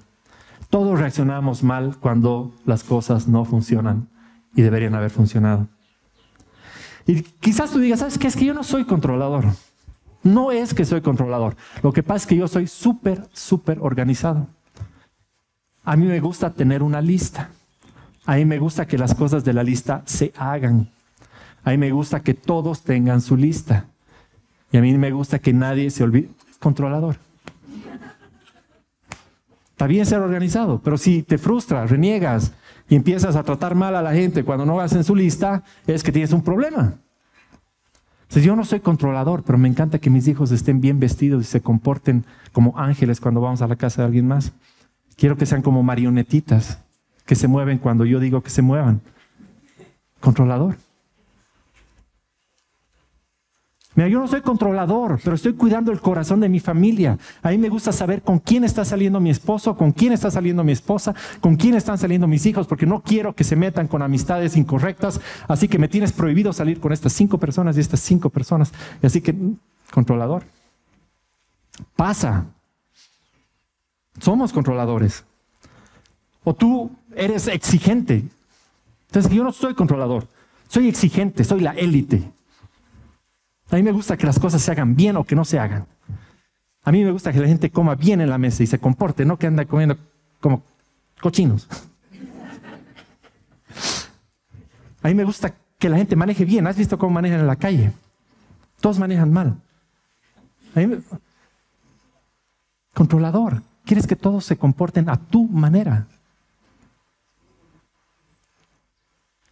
Todos 0.70 0.98
reaccionamos 0.98 1.62
mal 1.62 1.96
cuando 2.00 2.52
las 2.64 2.84
cosas 2.84 3.28
no 3.28 3.44
funcionan 3.44 4.08
y 4.54 4.62
deberían 4.62 4.94
haber 4.94 5.10
funcionado. 5.10 5.68
Y 7.06 7.22
quizás 7.22 7.70
tú 7.72 7.78
digas, 7.78 8.00
¿sabes 8.00 8.18
qué? 8.18 8.28
Es 8.28 8.36
que 8.36 8.44
yo 8.44 8.54
no 8.54 8.62
soy 8.62 8.84
controlador. 8.84 9.44
No 10.22 10.52
es 10.52 10.72
que 10.72 10.84
soy 10.84 11.00
controlador. 11.00 11.56
Lo 11.82 11.92
que 11.92 12.02
pasa 12.02 12.18
es 12.18 12.26
que 12.26 12.36
yo 12.36 12.48
soy 12.48 12.66
súper, 12.66 13.28
súper 13.32 13.78
organizado. 13.80 14.46
A 15.84 15.96
mí 15.96 16.06
me 16.06 16.20
gusta 16.20 16.50
tener 16.50 16.82
una 16.82 17.00
lista. 17.00 17.50
A 18.24 18.36
mí 18.36 18.44
me 18.44 18.58
gusta 18.58 18.86
que 18.86 18.98
las 18.98 19.14
cosas 19.14 19.44
de 19.44 19.52
la 19.52 19.62
lista 19.62 20.02
se 20.04 20.32
hagan. 20.36 20.88
A 21.64 21.70
mí 21.70 21.78
me 21.78 21.90
gusta 21.90 22.20
que 22.20 22.34
todos 22.34 22.82
tengan 22.82 23.20
su 23.20 23.36
lista. 23.36 23.86
Y 24.70 24.76
a 24.76 24.80
mí 24.80 24.96
me 24.96 25.10
gusta 25.10 25.38
que 25.38 25.52
nadie 25.52 25.90
se 25.90 26.04
olvide. 26.04 26.28
Controlador. 26.60 27.16
Está 29.72 29.86
bien 29.88 30.06
ser 30.06 30.20
organizado, 30.20 30.80
pero 30.82 30.96
si 30.96 31.24
te 31.24 31.38
frustras, 31.38 31.90
reniegas 31.90 32.52
y 32.88 32.94
empiezas 32.94 33.34
a 33.34 33.42
tratar 33.42 33.74
mal 33.74 33.96
a 33.96 34.02
la 34.02 34.12
gente 34.12 34.44
cuando 34.44 34.64
no 34.64 34.78
hacen 34.78 35.02
su 35.02 35.16
lista, 35.16 35.64
es 35.86 36.04
que 36.04 36.12
tienes 36.12 36.32
un 36.32 36.42
problema 36.42 36.94
yo 38.40 38.56
no 38.56 38.64
soy 38.64 38.80
controlador, 38.80 39.42
pero 39.42 39.58
me 39.58 39.68
encanta 39.68 39.98
que 39.98 40.08
mis 40.08 40.26
hijos 40.26 40.50
estén 40.52 40.80
bien 40.80 40.98
vestidos 40.98 41.42
y 41.42 41.44
se 41.44 41.60
comporten 41.60 42.24
como 42.52 42.78
ángeles 42.78 43.20
cuando 43.20 43.40
vamos 43.40 43.60
a 43.60 43.68
la 43.68 43.76
casa 43.76 44.02
de 44.02 44.06
alguien 44.06 44.26
más. 44.26 44.52
Quiero 45.22 45.36
que 45.36 45.46
sean 45.46 45.62
como 45.62 45.84
marionetitas, 45.84 46.80
que 47.24 47.36
se 47.36 47.46
mueven 47.46 47.78
cuando 47.78 48.04
yo 48.04 48.18
digo 48.18 48.42
que 48.42 48.50
se 48.50 48.60
muevan. 48.60 49.00
Controlador. 50.18 50.76
Mira, 53.94 54.08
yo 54.08 54.18
no 54.18 54.26
soy 54.26 54.40
controlador, 54.40 55.20
pero 55.22 55.36
estoy 55.36 55.52
cuidando 55.52 55.92
el 55.92 56.00
corazón 56.00 56.40
de 56.40 56.48
mi 56.48 56.58
familia. 56.58 57.18
A 57.40 57.50
mí 57.50 57.58
me 57.58 57.68
gusta 57.68 57.92
saber 57.92 58.22
con 58.22 58.40
quién 58.40 58.64
está 58.64 58.84
saliendo 58.84 59.20
mi 59.20 59.30
esposo, 59.30 59.76
con 59.76 59.92
quién 59.92 60.12
está 60.12 60.28
saliendo 60.28 60.64
mi 60.64 60.72
esposa, 60.72 61.14
con 61.40 61.54
quién 61.54 61.76
están 61.76 61.98
saliendo 61.98 62.26
mis 62.26 62.44
hijos, 62.44 62.66
porque 62.66 62.86
no 62.86 63.00
quiero 63.00 63.32
que 63.32 63.44
se 63.44 63.54
metan 63.54 63.86
con 63.86 64.02
amistades 64.02 64.56
incorrectas. 64.56 65.20
Así 65.46 65.68
que 65.68 65.78
me 65.78 65.86
tienes 65.86 66.10
prohibido 66.10 66.52
salir 66.52 66.80
con 66.80 66.90
estas 66.90 67.12
cinco 67.12 67.38
personas 67.38 67.76
y 67.76 67.80
estas 67.80 68.00
cinco 68.00 68.28
personas. 68.28 68.72
Así 69.00 69.20
que, 69.20 69.36
controlador. 69.92 70.42
Pasa. 71.94 72.44
Somos 74.20 74.52
controladores. 74.52 75.24
O 76.44 76.54
tú 76.54 76.90
eres 77.14 77.48
exigente. 77.48 78.24
Entonces, 79.06 79.32
yo 79.32 79.44
no 79.44 79.52
soy 79.52 79.74
controlador. 79.74 80.26
Soy 80.68 80.88
exigente, 80.88 81.44
soy 81.44 81.60
la 81.60 81.72
élite. 81.72 82.32
A 83.70 83.76
mí 83.76 83.82
me 83.82 83.92
gusta 83.92 84.16
que 84.16 84.26
las 84.26 84.38
cosas 84.38 84.62
se 84.62 84.70
hagan 84.70 84.96
bien 84.96 85.16
o 85.16 85.24
que 85.24 85.34
no 85.34 85.44
se 85.44 85.58
hagan. 85.58 85.86
A 86.84 86.92
mí 86.92 87.04
me 87.04 87.12
gusta 87.12 87.32
que 87.32 87.40
la 87.40 87.46
gente 87.46 87.70
coma 87.70 87.94
bien 87.94 88.20
en 88.20 88.28
la 88.28 88.38
mesa 88.38 88.62
y 88.62 88.66
se 88.66 88.78
comporte, 88.78 89.24
no 89.24 89.38
que 89.38 89.46
anda 89.46 89.64
comiendo 89.64 89.96
como 90.40 90.62
cochinos. 91.20 91.68
A 95.02 95.08
mí 95.08 95.14
me 95.14 95.24
gusta 95.24 95.54
que 95.78 95.88
la 95.88 95.96
gente 95.96 96.16
maneje 96.16 96.44
bien. 96.44 96.66
¿Has 96.66 96.76
visto 96.76 96.98
cómo 96.98 97.14
manejan 97.14 97.40
en 97.40 97.46
la 97.46 97.56
calle? 97.56 97.92
Todos 98.80 98.98
manejan 98.98 99.32
mal. 99.32 99.56
Controlador. 102.94 103.62
Quieres 103.84 104.06
que 104.06 104.16
todos 104.16 104.44
se 104.44 104.56
comporten 104.56 105.08
a 105.08 105.16
tu 105.16 105.46
manera. 105.46 106.06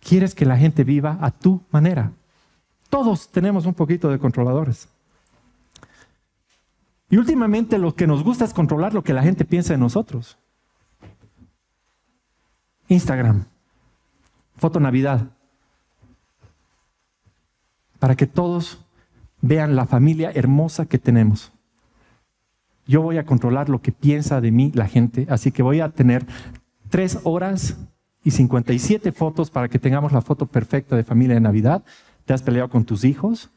Quieres 0.01 0.35
que 0.35 0.47
la 0.47 0.57
gente 0.57 0.85
viva 0.85 1.19
a 1.21 1.31
tu 1.31 1.63
manera. 1.71 2.13
Todos 2.89 3.31
tenemos 3.31 3.67
un 3.67 3.75
poquito 3.75 4.09
de 4.09 4.19
controladores. 4.19 4.89
Y 7.11 7.17
últimamente 7.17 7.77
lo 7.79 7.95
que 7.95 8.07
nos 8.07 8.23
gusta 8.23 8.45
es 8.45 8.55
controlar 8.55 8.95
lo 8.95 9.03
que 9.03 9.13
la 9.13 9.23
gente 9.23 9.45
piensa 9.45 9.73
de 9.73 9.79
nosotros. 9.79 10.39
Instagram, 12.89 13.45
foto 14.57 14.81
Navidad, 14.81 15.29
para 17.99 18.17
que 18.17 18.27
todos 18.27 18.85
vean 19.41 19.77
la 19.77 19.87
familia 19.87 20.33
hermosa 20.35 20.87
que 20.87 20.99
tenemos. 20.99 21.53
Yo 22.91 23.03
voy 23.03 23.19
a 23.19 23.25
controlar 23.25 23.69
lo 23.69 23.81
que 23.81 23.93
piensa 23.93 24.41
de 24.41 24.51
mí 24.51 24.73
la 24.75 24.89
gente, 24.89 25.27
así 25.31 25.53
que 25.53 25.63
voy 25.63 25.79
a 25.79 25.91
tener 25.91 26.27
tres 26.89 27.21
horas 27.23 27.77
y 28.25 28.33
57 28.33 29.13
fotos 29.13 29.51
para 29.51 29.69
que 29.69 29.79
tengamos 29.79 30.11
la 30.13 30.23
foto 30.23 30.47
perfecta 30.47 30.97
de 30.97 31.05
familia 31.05 31.35
de 31.35 31.41
Navidad 31.41 31.85
¿Te 32.31 32.35
has 32.35 32.43
peleado 32.43 32.69
con 32.69 32.85
tus 32.85 33.05
hijos? 33.05 33.51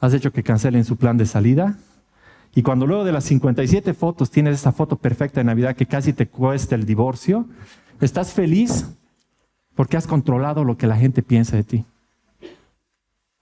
¿Has 0.00 0.14
hecho 0.14 0.32
que 0.32 0.42
cancelen 0.44 0.84
su 0.84 0.96
plan 0.96 1.16
de 1.16 1.26
salida? 1.26 1.76
Y 2.54 2.62
cuando 2.62 2.86
luego 2.86 3.04
de 3.04 3.12
las 3.12 3.24
57 3.24 3.92
fotos 3.94 4.30
tienes 4.30 4.54
esa 4.54 4.72
foto 4.72 4.96
perfecta 4.96 5.40
de 5.40 5.44
Navidad 5.44 5.74
que 5.74 5.86
casi 5.86 6.12
te 6.12 6.28
cuesta 6.28 6.74
el 6.74 6.86
divorcio, 6.86 7.46
¿estás 8.00 8.32
feliz? 8.32 8.86
Porque 9.74 9.96
has 9.96 10.06
controlado 10.06 10.62
lo 10.62 10.76
que 10.76 10.86
la 10.86 10.96
gente 10.96 11.22
piensa 11.22 11.56
de 11.56 11.64
ti. 11.64 11.84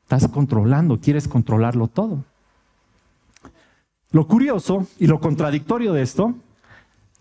Estás 0.05 0.27
controlando, 0.29 0.99
quieres 0.99 1.29
controlarlo 1.29 1.87
todo. 1.89 2.25
Lo 4.15 4.29
curioso 4.29 4.87
y 5.01 5.09
lo 5.09 5.19
contradictorio 5.19 5.93
de 5.93 6.03
esto 6.03 6.37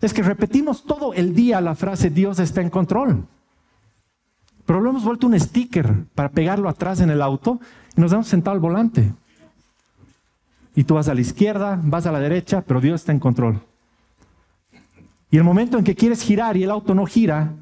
es 0.00 0.14
que 0.14 0.22
repetimos 0.22 0.84
todo 0.84 1.12
el 1.12 1.34
día 1.34 1.60
la 1.60 1.74
frase 1.74 2.08
Dios 2.08 2.38
está 2.38 2.60
en 2.60 2.70
control. 2.70 3.26
Pero 4.64 4.80
lo 4.80 4.90
hemos 4.90 5.02
vuelto 5.02 5.26
un 5.26 5.38
sticker 5.38 6.04
para 6.14 6.28
pegarlo 6.28 6.68
atrás 6.68 7.00
en 7.00 7.10
el 7.10 7.20
auto 7.20 7.58
y 7.96 8.00
nos 8.00 8.12
hemos 8.12 8.28
sentado 8.28 8.54
al 8.54 8.60
volante. 8.60 9.12
Y 10.76 10.84
tú 10.84 10.94
vas 10.94 11.08
a 11.08 11.14
la 11.14 11.20
izquierda, 11.20 11.80
vas 11.82 12.06
a 12.06 12.12
la 12.12 12.20
derecha, 12.20 12.60
pero 12.60 12.80
Dios 12.80 13.00
está 13.00 13.10
en 13.10 13.18
control. 13.18 13.60
Y 15.32 15.36
el 15.36 15.42
momento 15.42 15.76
en 15.76 15.82
que 15.82 15.96
quieres 15.96 16.22
girar 16.22 16.56
y 16.56 16.62
el 16.62 16.70
auto 16.70 16.94
no 16.94 17.06
gira, 17.06 17.54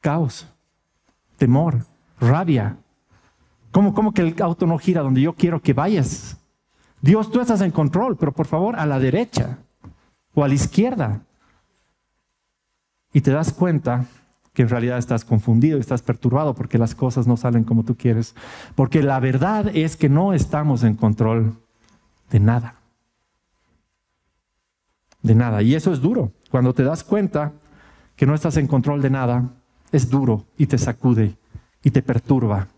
caos, 0.00 0.46
temor, 1.36 1.84
rabia. 2.20 2.76
¿Cómo, 3.76 3.92
¿Cómo 3.92 4.14
que 4.14 4.22
el 4.22 4.34
auto 4.40 4.66
no 4.66 4.78
gira 4.78 5.02
donde 5.02 5.20
yo 5.20 5.34
quiero 5.34 5.60
que 5.60 5.74
vayas? 5.74 6.38
Dios, 7.02 7.30
tú 7.30 7.42
estás 7.42 7.60
en 7.60 7.70
control, 7.70 8.16
pero 8.16 8.32
por 8.32 8.46
favor 8.46 8.74
a 8.74 8.86
la 8.86 8.98
derecha 8.98 9.58
o 10.32 10.42
a 10.42 10.48
la 10.48 10.54
izquierda 10.54 11.20
y 13.12 13.20
te 13.20 13.32
das 13.32 13.52
cuenta 13.52 14.06
que 14.54 14.62
en 14.62 14.70
realidad 14.70 14.96
estás 14.96 15.26
confundido, 15.26 15.78
estás 15.78 16.00
perturbado 16.00 16.54
porque 16.54 16.78
las 16.78 16.94
cosas 16.94 17.26
no 17.26 17.36
salen 17.36 17.64
como 17.64 17.84
tú 17.84 17.98
quieres. 17.98 18.34
Porque 18.74 19.02
la 19.02 19.20
verdad 19.20 19.70
es 19.76 19.98
que 19.98 20.08
no 20.08 20.32
estamos 20.32 20.82
en 20.82 20.94
control 20.94 21.58
de 22.30 22.40
nada. 22.40 22.76
De 25.20 25.34
nada. 25.34 25.60
Y 25.60 25.74
eso 25.74 25.92
es 25.92 26.00
duro. 26.00 26.32
Cuando 26.50 26.72
te 26.72 26.82
das 26.82 27.04
cuenta 27.04 27.52
que 28.16 28.24
no 28.24 28.34
estás 28.34 28.56
en 28.56 28.68
control 28.68 29.02
de 29.02 29.10
nada, 29.10 29.50
es 29.92 30.08
duro 30.08 30.46
y 30.56 30.64
te 30.64 30.78
sacude 30.78 31.36
y 31.82 31.90
te 31.90 32.00
perturba. 32.00 32.68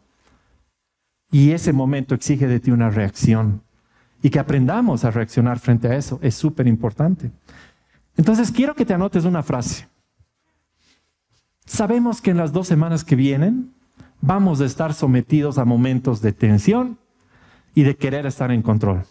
Y 1.30 1.52
ese 1.52 1.72
momento 1.72 2.14
exige 2.14 2.46
de 2.46 2.60
ti 2.60 2.70
una 2.70 2.90
reacción. 2.90 3.62
Y 4.22 4.30
que 4.30 4.38
aprendamos 4.38 5.04
a 5.04 5.10
reaccionar 5.10 5.58
frente 5.58 5.88
a 5.88 5.96
eso 5.96 6.18
es 6.22 6.34
súper 6.34 6.66
importante. 6.66 7.30
Entonces 8.16 8.50
quiero 8.50 8.74
que 8.74 8.84
te 8.84 8.94
anotes 8.94 9.24
una 9.24 9.42
frase. 9.42 9.86
Sabemos 11.64 12.20
que 12.20 12.30
en 12.30 12.38
las 12.38 12.52
dos 12.52 12.66
semanas 12.66 13.04
que 13.04 13.14
vienen 13.14 13.72
vamos 14.20 14.60
a 14.60 14.64
estar 14.64 14.94
sometidos 14.94 15.58
a 15.58 15.64
momentos 15.64 16.20
de 16.20 16.32
tensión 16.32 16.98
y 17.74 17.82
de 17.84 17.96
querer 17.96 18.26
estar 18.26 18.50
en 18.50 18.62
control. 18.62 19.04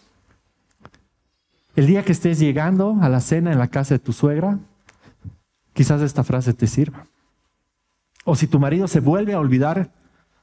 El 1.76 1.88
día 1.88 2.04
que 2.04 2.12
estés 2.12 2.40
llegando 2.40 2.98
a 3.02 3.08
la 3.08 3.22
cena 3.22 3.52
en 3.54 3.60
la 3.60 3.68
casa 3.68 3.94
de 3.94 4.00
tu 4.00 4.12
suegra, 4.12 4.58
quizás 5.74 6.02
esta 6.02 6.24
frase 6.24 6.54
te 6.54 6.66
sirva. 6.66 7.06
O 8.26 8.36
si 8.36 8.48
tu 8.48 8.60
marido 8.60 8.88
se 8.88 9.00
vuelve 9.00 9.34
a 9.34 9.40
olvidar 9.40 9.92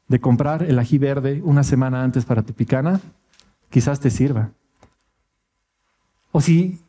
de 0.08 0.20
comprar 0.20 0.62
el 0.62 0.78
ají 0.78 0.98
verde 0.98 1.40
una 1.44 1.64
semana 1.64 2.02
antes 2.02 2.24
para 2.24 2.42
tu 2.42 2.52
picana, 2.52 3.00
quizás 3.70 4.00
te 4.00 4.10
sirva. 4.10 4.50
O 6.32 6.40
si 6.40 6.80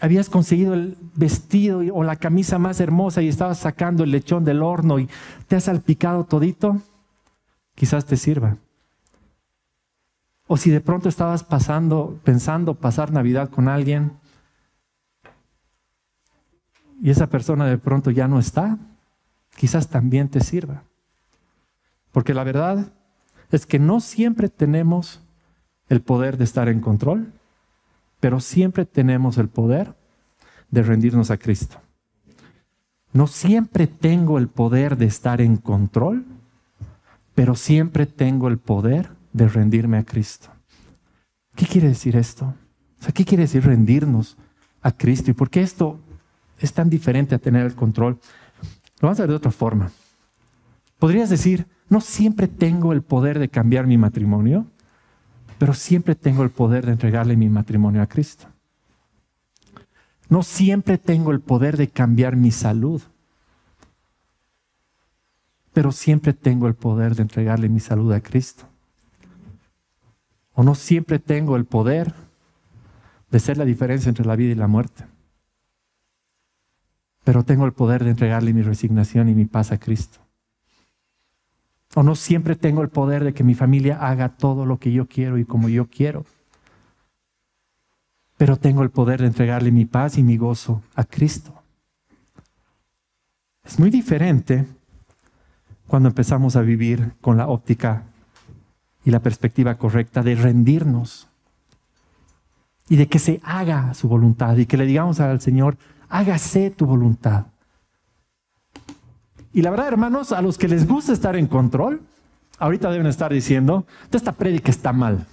habías 0.00 0.28
conseguido 0.28 0.74
el 0.74 0.96
vestido 1.14 1.80
o 1.92 2.02
la 2.02 2.16
camisa 2.16 2.58
más 2.58 2.80
hermosa 2.80 3.22
y 3.22 3.28
estabas 3.28 3.58
sacando 3.58 4.04
el 4.04 4.10
lechón 4.10 4.44
del 4.44 4.62
horno 4.62 4.98
y 4.98 5.08
te 5.46 5.56
has 5.56 5.64
salpicado 5.64 6.24
todito, 6.24 6.80
quizás 7.74 8.06
te 8.06 8.16
sirva. 8.16 8.56
O 10.46 10.56
si 10.56 10.70
de 10.70 10.80
pronto 10.80 11.08
estabas 11.08 11.44
pasando, 11.44 12.18
pensando 12.24 12.74
pasar 12.74 13.12
Navidad 13.12 13.50
con 13.50 13.68
alguien 13.68 14.12
y 17.02 17.10
esa 17.10 17.28
persona 17.28 17.66
de 17.66 17.78
pronto 17.78 18.10
ya 18.10 18.26
no 18.26 18.38
está, 18.38 18.78
quizás 19.56 19.88
también 19.88 20.28
te 20.28 20.40
sirva. 20.40 20.82
Porque 22.12 22.34
la 22.34 22.44
verdad 22.44 22.92
es 23.50 23.66
que 23.66 23.78
no 23.78 24.00
siempre 24.00 24.48
tenemos 24.48 25.20
el 25.88 26.02
poder 26.02 26.36
de 26.36 26.44
estar 26.44 26.68
en 26.68 26.80
control 26.80 27.32
pero 28.20 28.40
siempre 28.40 28.84
tenemos 28.84 29.38
el 29.38 29.48
poder 29.48 29.94
de 30.70 30.82
rendirnos 30.82 31.30
a 31.30 31.38
Cristo. 31.38 31.80
No 33.12 33.26
siempre 33.26 33.86
tengo 33.86 34.38
el 34.38 34.48
poder 34.48 34.96
de 34.96 35.06
estar 35.06 35.40
en 35.40 35.56
control, 35.56 36.26
pero 37.34 37.54
siempre 37.54 38.06
tengo 38.06 38.48
el 38.48 38.58
poder 38.58 39.10
de 39.32 39.48
rendirme 39.48 39.98
a 39.98 40.04
Cristo. 40.04 40.48
¿Qué 41.54 41.66
quiere 41.66 41.88
decir 41.88 42.16
esto? 42.16 42.54
¿qué 43.14 43.24
quiere 43.24 43.44
decir 43.44 43.64
rendirnos 43.64 44.36
a 44.82 44.90
Cristo? 44.90 45.30
¿Y 45.30 45.34
por 45.34 45.50
qué 45.50 45.62
esto 45.62 46.00
es 46.58 46.72
tan 46.72 46.90
diferente 46.90 47.34
a 47.34 47.38
tener 47.38 47.64
el 47.64 47.76
control? 47.76 48.18
Lo 49.00 49.06
vamos 49.06 49.20
a 49.20 49.22
ver 49.22 49.30
de 49.30 49.36
otra 49.36 49.52
forma. 49.52 49.90
Podrías 50.98 51.30
decir, 51.30 51.66
no 51.88 52.00
siempre 52.00 52.48
tengo 52.48 52.92
el 52.92 53.02
poder 53.02 53.38
de 53.38 53.48
cambiar 53.48 53.86
mi 53.86 53.96
matrimonio, 53.96 54.66
pero 55.58 55.74
siempre 55.74 56.14
tengo 56.14 56.42
el 56.42 56.50
poder 56.50 56.86
de 56.86 56.92
entregarle 56.92 57.36
mi 57.36 57.48
matrimonio 57.48 58.02
a 58.02 58.06
Cristo. 58.06 58.46
No 60.28 60.42
siempre 60.42 60.98
tengo 60.98 61.32
el 61.32 61.40
poder 61.40 61.76
de 61.76 61.88
cambiar 61.88 62.36
mi 62.36 62.50
salud, 62.50 63.02
pero 65.72 65.90
siempre 65.90 66.34
tengo 66.34 66.68
el 66.68 66.74
poder 66.74 67.14
de 67.14 67.22
entregarle 67.22 67.68
mi 67.68 67.80
salud 67.80 68.12
a 68.12 68.20
Cristo. 68.20 68.64
O 70.52 70.62
no 70.62 70.74
siempre 70.74 71.18
tengo 71.18 71.56
el 71.56 71.64
poder 71.64 72.12
de 73.30 73.40
ser 73.40 73.56
la 73.56 73.64
diferencia 73.64 74.08
entre 74.08 74.26
la 74.26 74.36
vida 74.36 74.52
y 74.52 74.56
la 74.56 74.66
muerte, 74.66 75.06
pero 77.24 77.44
tengo 77.44 77.64
el 77.64 77.72
poder 77.72 78.04
de 78.04 78.10
entregarle 78.10 78.52
mi 78.52 78.62
resignación 78.62 79.28
y 79.28 79.34
mi 79.34 79.44
paz 79.44 79.72
a 79.72 79.78
Cristo. 79.78 80.18
O 81.94 82.02
no 82.02 82.14
siempre 82.14 82.56
tengo 82.56 82.82
el 82.82 82.88
poder 82.88 83.24
de 83.24 83.32
que 83.32 83.44
mi 83.44 83.54
familia 83.54 83.98
haga 84.00 84.28
todo 84.28 84.66
lo 84.66 84.78
que 84.78 84.92
yo 84.92 85.06
quiero 85.06 85.38
y 85.38 85.44
como 85.44 85.68
yo 85.68 85.86
quiero. 85.88 86.24
Pero 88.36 88.56
tengo 88.56 88.82
el 88.82 88.90
poder 88.90 89.20
de 89.20 89.28
entregarle 89.28 89.72
mi 89.72 89.84
paz 89.84 90.18
y 90.18 90.22
mi 90.22 90.36
gozo 90.36 90.82
a 90.94 91.04
Cristo. 91.04 91.54
Es 93.64 93.78
muy 93.78 93.90
diferente 93.90 94.66
cuando 95.86 96.08
empezamos 96.08 96.56
a 96.56 96.62
vivir 96.62 97.12
con 97.20 97.36
la 97.36 97.48
óptica 97.48 98.04
y 99.04 99.10
la 99.10 99.20
perspectiva 99.20 99.76
correcta 99.76 100.22
de 100.22 100.34
rendirnos 100.34 101.28
y 102.88 102.96
de 102.96 103.08
que 103.08 103.18
se 103.18 103.40
haga 103.42 103.94
su 103.94 104.08
voluntad 104.08 104.56
y 104.56 104.66
que 104.66 104.76
le 104.76 104.86
digamos 104.86 105.20
al 105.20 105.40
Señor, 105.40 105.76
hágase 106.08 106.70
tu 106.70 106.86
voluntad. 106.86 107.46
Y 109.58 109.62
la 109.62 109.70
verdad, 109.70 109.88
hermanos, 109.88 110.30
a 110.30 110.40
los 110.40 110.56
que 110.56 110.68
les 110.68 110.86
gusta 110.86 111.12
estar 111.12 111.34
en 111.34 111.48
control, 111.48 112.00
ahorita 112.60 112.92
deben 112.92 113.08
estar 113.08 113.32
diciendo, 113.32 113.88
esta 114.12 114.30
prédica 114.30 114.70
está 114.70 114.92
mal. 114.92 115.26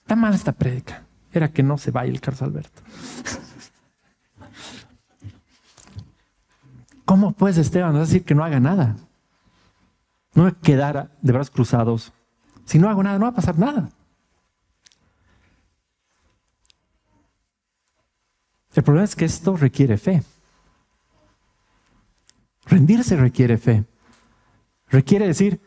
Está 0.00 0.16
mal 0.16 0.32
esta 0.32 0.52
prédica. 0.52 1.02
Era 1.34 1.52
que 1.52 1.62
no 1.62 1.76
se 1.76 1.90
vaya 1.90 2.10
el 2.10 2.18
Carlos 2.18 2.40
Alberto. 2.40 2.80
¿Cómo 7.04 7.32
puedes, 7.32 7.58
Esteban, 7.58 7.92
decir 7.92 8.24
que 8.24 8.34
no 8.34 8.42
haga 8.42 8.58
nada? 8.58 8.96
No 10.32 10.44
me 10.44 10.54
quedara 10.54 11.10
de 11.20 11.30
brazos 11.30 11.50
cruzados. 11.50 12.10
Si 12.64 12.78
no 12.78 12.88
hago 12.88 13.02
nada, 13.02 13.18
no 13.18 13.26
va 13.26 13.32
a 13.32 13.34
pasar 13.34 13.58
nada. 13.58 13.90
El 18.74 18.82
problema 18.82 19.04
es 19.04 19.14
que 19.14 19.26
esto 19.26 19.58
requiere 19.58 19.98
fe. 19.98 20.22
Rendirse 22.72 23.16
requiere 23.16 23.58
fe. 23.58 23.84
Requiere 24.88 25.26
decir, 25.26 25.60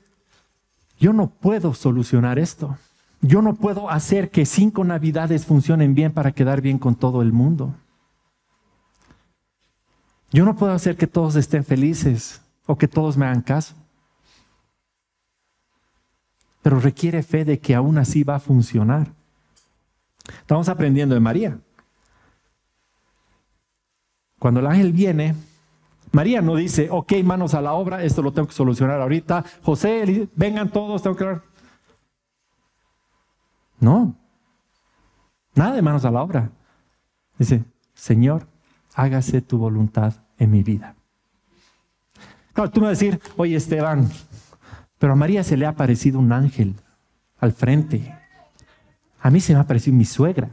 yo 0.98 1.14
no 1.14 1.30
puedo 1.30 1.74
solucionar 1.74 2.40
esto. 2.40 2.78
Yo 3.22 3.42
no 3.42 3.56
puedo 3.56 3.90
hacer 3.90 4.30
que 4.32 4.46
cinco 4.46 4.84
navidades 4.84 5.46
funcionen 5.46 5.94
bien 5.94 6.12
para 6.12 6.32
quedar 6.32 6.62
bien 6.62 6.80
con 6.80 6.96
todo 6.96 7.22
el 7.22 7.32
mundo. 7.32 7.76
Yo 10.32 10.46
no 10.46 10.56
puedo 10.56 10.74
hacer 10.74 10.98
que 10.98 11.08
todos 11.08 11.36
estén 11.36 11.64
felices 11.64 12.42
o 12.66 12.78
que 12.78 12.88
todos 12.88 13.18
me 13.18 13.26
hagan 13.26 13.42
caso. 13.42 13.76
Pero 16.62 16.80
requiere 16.80 17.22
fe 17.22 17.46
de 17.46 17.60
que 17.60 17.76
aún 17.76 18.00
así 18.00 18.24
va 18.24 18.36
a 18.36 18.40
funcionar. 18.40 19.14
Estamos 20.40 20.70
aprendiendo 20.70 21.14
de 21.14 21.22
María. 21.22 21.60
Cuando 24.40 24.60
el 24.60 24.68
ángel 24.68 24.92
viene, 24.92 25.36
María 26.16 26.42
no 26.42 26.56
dice, 26.56 26.88
ok, 26.90 27.12
manos 27.26 27.56
a 27.56 27.62
la 27.62 27.74
obra, 27.74 28.02
esto 28.02 28.22
lo 28.22 28.32
tengo 28.32 28.48
que 28.48 28.54
solucionar 28.54 29.02
ahorita. 29.02 29.44
José, 29.64 30.30
vengan 30.34 30.70
todos, 30.70 31.04
tengo 31.04 31.14
que 31.18 31.26
hablar. 31.26 31.42
No, 33.82 34.16
nada 35.56 35.76
de 35.76 35.82
manos 35.82 36.06
a 36.06 36.12
la 36.12 36.22
obra. 36.22 36.52
Dice, 37.38 37.66
Señor, 37.94 38.48
hágase 38.94 39.42
tu 39.42 39.58
voluntad 39.58 40.14
en 40.38 40.52
mi 40.52 40.64
vida. 40.64 40.96
Claro, 42.54 42.72
tú 42.72 42.80
me 42.80 42.88
vas 42.88 42.98
a 42.98 43.04
decir, 43.04 43.20
oye 43.36 43.58
Esteban, 43.58 44.10
pero 44.98 45.12
a 45.12 45.16
María 45.18 45.44
se 45.44 45.58
le 45.58 45.66
ha 45.66 45.70
aparecido 45.70 46.18
un 46.18 46.32
ángel 46.32 46.76
al 47.40 47.52
frente. 47.52 48.18
A 49.20 49.30
mí 49.30 49.42
se 49.42 49.52
me 49.52 49.60
ha 49.60 49.64
aparecido 49.64 49.98
mi 49.98 50.06
suegra. 50.06 50.48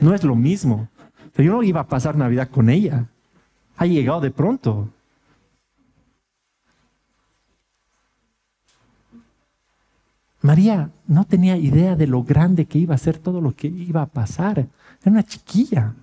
No 0.00 0.14
es 0.14 0.24
lo 0.24 0.34
mismo. 0.34 0.88
yo 1.36 1.52
no 1.52 1.62
iba 1.62 1.80
a 1.80 1.86
pasar 1.86 2.16
Navidad 2.16 2.48
con 2.48 2.70
ella 2.70 3.08
ha 3.76 3.86
llegado 3.86 4.20
de 4.20 4.30
pronto. 4.30 4.88
María 10.42 10.90
no 11.06 11.24
tenía 11.24 11.56
idea 11.56 11.94
de 11.94 12.08
lo 12.08 12.24
grande 12.24 12.66
que 12.66 12.78
iba 12.78 12.94
a 12.94 12.98
ser 12.98 13.18
todo 13.18 13.40
lo 13.40 13.54
que 13.54 13.68
iba 13.68 14.02
a 14.02 14.06
pasar. 14.06 14.58
Era 14.58 15.10
una 15.10 15.22
chiquilla. 15.22 15.94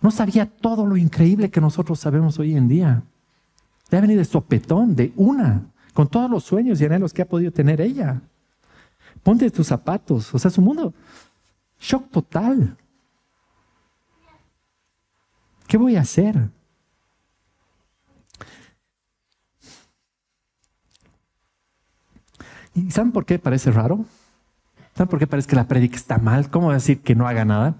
No 0.00 0.10
sabía 0.10 0.46
todo 0.46 0.86
lo 0.86 0.96
increíble 0.96 1.50
que 1.50 1.60
nosotros 1.60 2.00
sabemos 2.00 2.38
hoy 2.38 2.56
en 2.56 2.68
día. 2.68 3.04
Le 3.90 3.98
ha 3.98 4.00
venido 4.00 4.18
de 4.18 4.24
sopetón, 4.24 4.96
de 4.96 5.12
una, 5.16 5.62
con 5.94 6.08
todos 6.08 6.28
los 6.28 6.42
sueños 6.42 6.80
y 6.80 6.84
anhelos 6.84 7.12
que 7.12 7.22
ha 7.22 7.28
podido 7.28 7.52
tener 7.52 7.80
ella. 7.80 8.20
Ponte 9.22 9.50
tus 9.50 9.68
zapatos, 9.68 10.34
o 10.34 10.38
sea, 10.38 10.50
su 10.50 10.60
mundo, 10.60 10.92
shock 11.80 12.10
total. 12.10 12.76
¿Qué 15.68 15.76
voy 15.76 15.96
a 15.96 16.00
hacer? 16.00 16.50
¿Y 22.74 22.90
saben 22.90 23.12
por 23.12 23.24
qué 23.24 23.38
parece 23.38 23.70
raro? 23.70 24.04
¿Saben 24.94 25.08
por 25.08 25.18
qué 25.18 25.26
parece 25.26 25.48
que 25.48 25.56
la 25.56 25.68
prédica 25.68 25.96
está 25.96 26.18
mal? 26.18 26.50
¿Cómo 26.50 26.72
decir 26.72 27.00
que 27.00 27.14
no 27.14 27.26
haga 27.28 27.44
nada? 27.44 27.74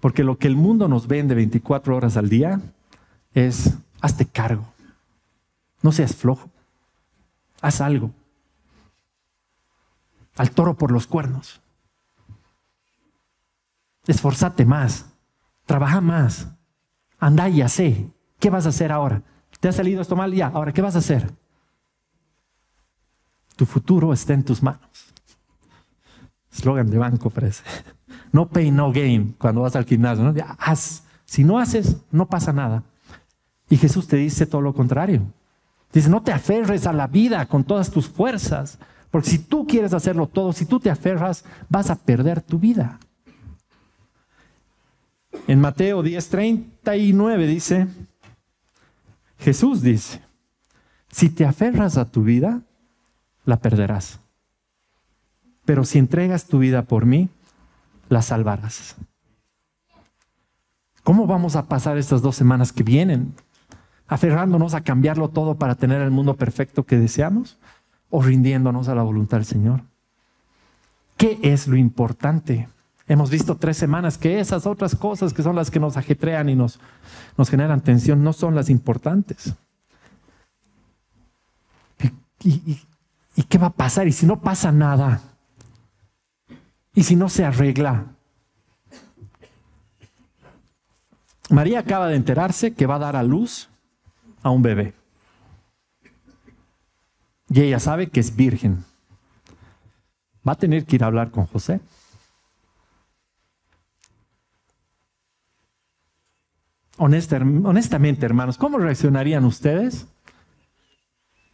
Porque 0.00 0.24
lo 0.24 0.38
que 0.38 0.46
el 0.46 0.56
mundo 0.56 0.88
nos 0.88 1.06
vende 1.06 1.34
24 1.34 1.96
horas 1.96 2.16
al 2.16 2.28
día 2.28 2.60
es, 3.34 3.76
hazte 4.00 4.26
cargo. 4.26 4.66
No 5.82 5.92
seas 5.92 6.14
flojo. 6.14 6.50
Haz 7.60 7.80
algo. 7.80 8.10
Al 10.36 10.50
toro 10.50 10.74
por 10.74 10.90
los 10.90 11.06
cuernos. 11.06 11.60
Esforzate 14.06 14.64
más. 14.64 15.06
Trabaja 15.66 16.00
más. 16.00 16.48
Anda 17.18 17.48
y 17.48 17.66
sé. 17.68 18.08
¿Qué 18.38 18.50
vas 18.50 18.66
a 18.66 18.70
hacer 18.70 18.92
ahora? 18.92 19.22
¿Te 19.60 19.68
ha 19.68 19.72
salido 19.72 20.02
esto 20.02 20.16
mal? 20.16 20.32
Ya, 20.34 20.48
ahora, 20.48 20.72
¿qué 20.72 20.82
vas 20.82 20.96
a 20.96 20.98
hacer? 20.98 21.30
Tu 23.56 23.66
futuro 23.66 24.12
está 24.12 24.34
en 24.34 24.44
tus 24.44 24.62
manos. 24.62 24.80
Slogan 26.52 26.90
de 26.90 26.98
banco 26.98 27.30
parece. 27.30 27.62
No 28.32 28.48
pay, 28.48 28.70
no 28.70 28.92
gain 28.92 29.34
cuando 29.38 29.62
vas 29.62 29.76
al 29.76 29.84
gimnasio. 29.84 30.24
¿no? 30.24 30.34
Si 31.24 31.44
no 31.44 31.58
haces, 31.58 31.98
no 32.10 32.26
pasa 32.26 32.52
nada. 32.52 32.82
Y 33.68 33.76
Jesús 33.76 34.06
te 34.08 34.16
dice 34.16 34.46
todo 34.46 34.60
lo 34.60 34.74
contrario. 34.74 35.22
Dice, 35.92 36.08
no 36.08 36.22
te 36.22 36.32
aferres 36.32 36.86
a 36.86 36.92
la 36.92 37.06
vida 37.06 37.46
con 37.46 37.64
todas 37.64 37.90
tus 37.90 38.08
fuerzas. 38.08 38.78
Porque 39.10 39.30
si 39.30 39.38
tú 39.38 39.66
quieres 39.66 39.94
hacerlo 39.94 40.26
todo, 40.26 40.52
si 40.52 40.66
tú 40.66 40.80
te 40.80 40.90
aferras, 40.90 41.44
vas 41.68 41.90
a 41.90 41.96
perder 41.96 42.42
tu 42.42 42.58
vida. 42.58 42.98
En 45.46 45.60
Mateo 45.60 46.02
10:39 46.02 47.46
dice, 47.46 47.86
Jesús 49.38 49.82
dice, 49.82 50.20
si 51.10 51.28
te 51.28 51.44
aferras 51.44 51.96
a 51.96 52.10
tu 52.10 52.22
vida, 52.22 52.62
la 53.44 53.58
perderás. 53.58 54.20
Pero 55.64 55.84
si 55.84 55.98
entregas 55.98 56.46
tu 56.46 56.58
vida 56.58 56.82
por 56.82 57.06
mí, 57.06 57.28
la 58.08 58.22
salvarás. 58.22 58.96
¿Cómo 61.02 61.26
vamos 61.26 61.56
a 61.56 61.66
pasar 61.66 61.98
estas 61.98 62.22
dos 62.22 62.36
semanas 62.36 62.72
que 62.72 62.82
vienen? 62.82 63.34
¿Aferrándonos 64.06 64.74
a 64.74 64.82
cambiarlo 64.82 65.28
todo 65.28 65.56
para 65.56 65.74
tener 65.74 66.00
el 66.02 66.10
mundo 66.10 66.34
perfecto 66.36 66.84
que 66.84 66.96
deseamos? 66.96 67.58
¿O 68.10 68.22
rindiéndonos 68.22 68.88
a 68.88 68.94
la 68.94 69.02
voluntad 69.02 69.38
del 69.38 69.46
Señor? 69.46 69.82
¿Qué 71.16 71.38
es 71.42 71.66
lo 71.66 71.76
importante? 71.76 72.68
Hemos 73.06 73.30
visto 73.30 73.56
tres 73.56 73.76
semanas 73.76 74.16
que 74.16 74.40
esas 74.40 74.66
otras 74.66 74.94
cosas 74.94 75.34
que 75.34 75.42
son 75.42 75.56
las 75.56 75.70
que 75.70 75.80
nos 75.80 75.96
ajetrean 75.96 76.48
y 76.48 76.54
nos, 76.54 76.78
generan 77.48 77.82
tensión 77.82 78.22
no 78.22 78.32
son 78.32 78.54
las 78.54 78.70
importantes. 78.70 79.54
¿Y, 82.42 82.50
y 82.50 82.80
qué 83.42 83.58
va 83.58 83.66
a 83.66 83.70
pasar? 83.70 84.06
¿Y 84.06 84.12
si 84.12 84.26
no 84.26 84.40
pasa 84.40 84.70
nada? 84.70 85.20
¿Y 86.94 87.02
si 87.02 87.16
no 87.16 87.28
se 87.28 87.44
arregla? 87.44 88.06
María 91.50 91.80
acaba 91.80 92.08
de 92.08 92.16
enterarse 92.16 92.74
que 92.74 92.86
va 92.86 92.94
a 92.94 93.00
dar 93.00 93.16
a 93.16 93.22
luz 93.22 93.68
a 94.42 94.50
un 94.50 94.62
bebé. 94.62 94.94
Y 97.48 97.60
ella 97.60 97.80
sabe 97.80 98.08
que 98.08 98.20
es 98.20 98.34
virgen. 98.34 98.84
Va 100.46 100.52
a 100.52 100.58
tener 100.58 100.84
que 100.84 100.96
ir 100.96 101.04
a 101.04 101.08
hablar 101.08 101.30
con 101.30 101.46
José. 101.46 101.80
honestamente, 106.96 108.24
hermanos, 108.24 108.56
¿cómo 108.56 108.78
reaccionarían 108.78 109.44
ustedes 109.44 110.06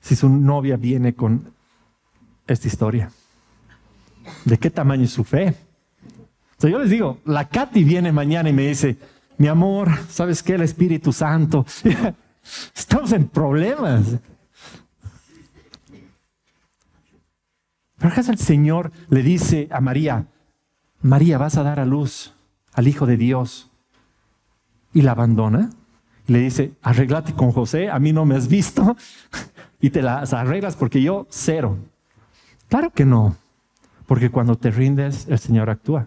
si 0.01 0.15
su 0.15 0.29
novia 0.29 0.77
viene 0.77 1.15
con 1.15 1.55
esta 2.53 2.69
historia? 2.69 3.11
¿De 4.45 4.59
qué 4.59 4.71
tamaño 4.71 5.05
es 5.05 5.13
su 5.13 5.25
fe? 5.25 5.55
O 6.63 6.69
yo 6.69 6.79
les 6.79 6.91
digo, 6.91 7.19
la 7.25 7.49
Katy 7.49 7.85
viene 7.85 8.13
mañana 8.13 8.51
y 8.51 8.53
me 8.53 8.67
dice, 8.67 8.99
mi 9.39 9.49
amor, 9.49 9.91
¿sabes 10.11 10.43
qué? 10.43 10.55
El 10.55 10.63
Espíritu 10.63 11.13
Santo. 11.13 11.65
Estamos 12.77 13.13
en 13.13 13.29
problemas. 13.29 14.19
Pero 17.97 18.13
acaso 18.13 18.33
el 18.33 18.39
Señor 18.39 18.93
le 19.09 19.23
dice 19.23 19.69
a 19.71 19.81
María, 19.81 20.27
María, 21.03 21.39
vas 21.39 21.57
a 21.57 21.63
dar 21.63 21.81
a 21.81 21.87
luz 21.87 22.33
al 22.73 22.89
Hijo 22.89 23.07
de 23.07 23.17
Dios 23.17 23.71
y 24.93 25.03
la 25.03 25.13
abandona. 25.13 25.71
Y 26.27 26.33
le 26.33 26.41
dice, 26.41 26.73
arreglate 26.83 27.33
con 27.33 27.53
José, 27.53 27.91
a 27.91 27.99
mí 27.99 28.13
no 28.13 28.25
me 28.25 28.37
has 28.37 28.49
visto 28.49 28.97
y 29.81 29.91
te 29.91 30.03
las 30.03 30.33
arreglas 30.35 30.77
porque 30.77 31.03
yo 31.03 31.27
cero. 31.31 31.79
Claro 32.71 32.91
que 32.93 33.05
no, 33.05 33.37
porque 34.07 34.31
cuando 34.31 34.57
te 34.57 34.71
rindes, 34.71 35.27
el 35.27 35.41
Señor 35.41 35.69
actúa. 35.71 36.07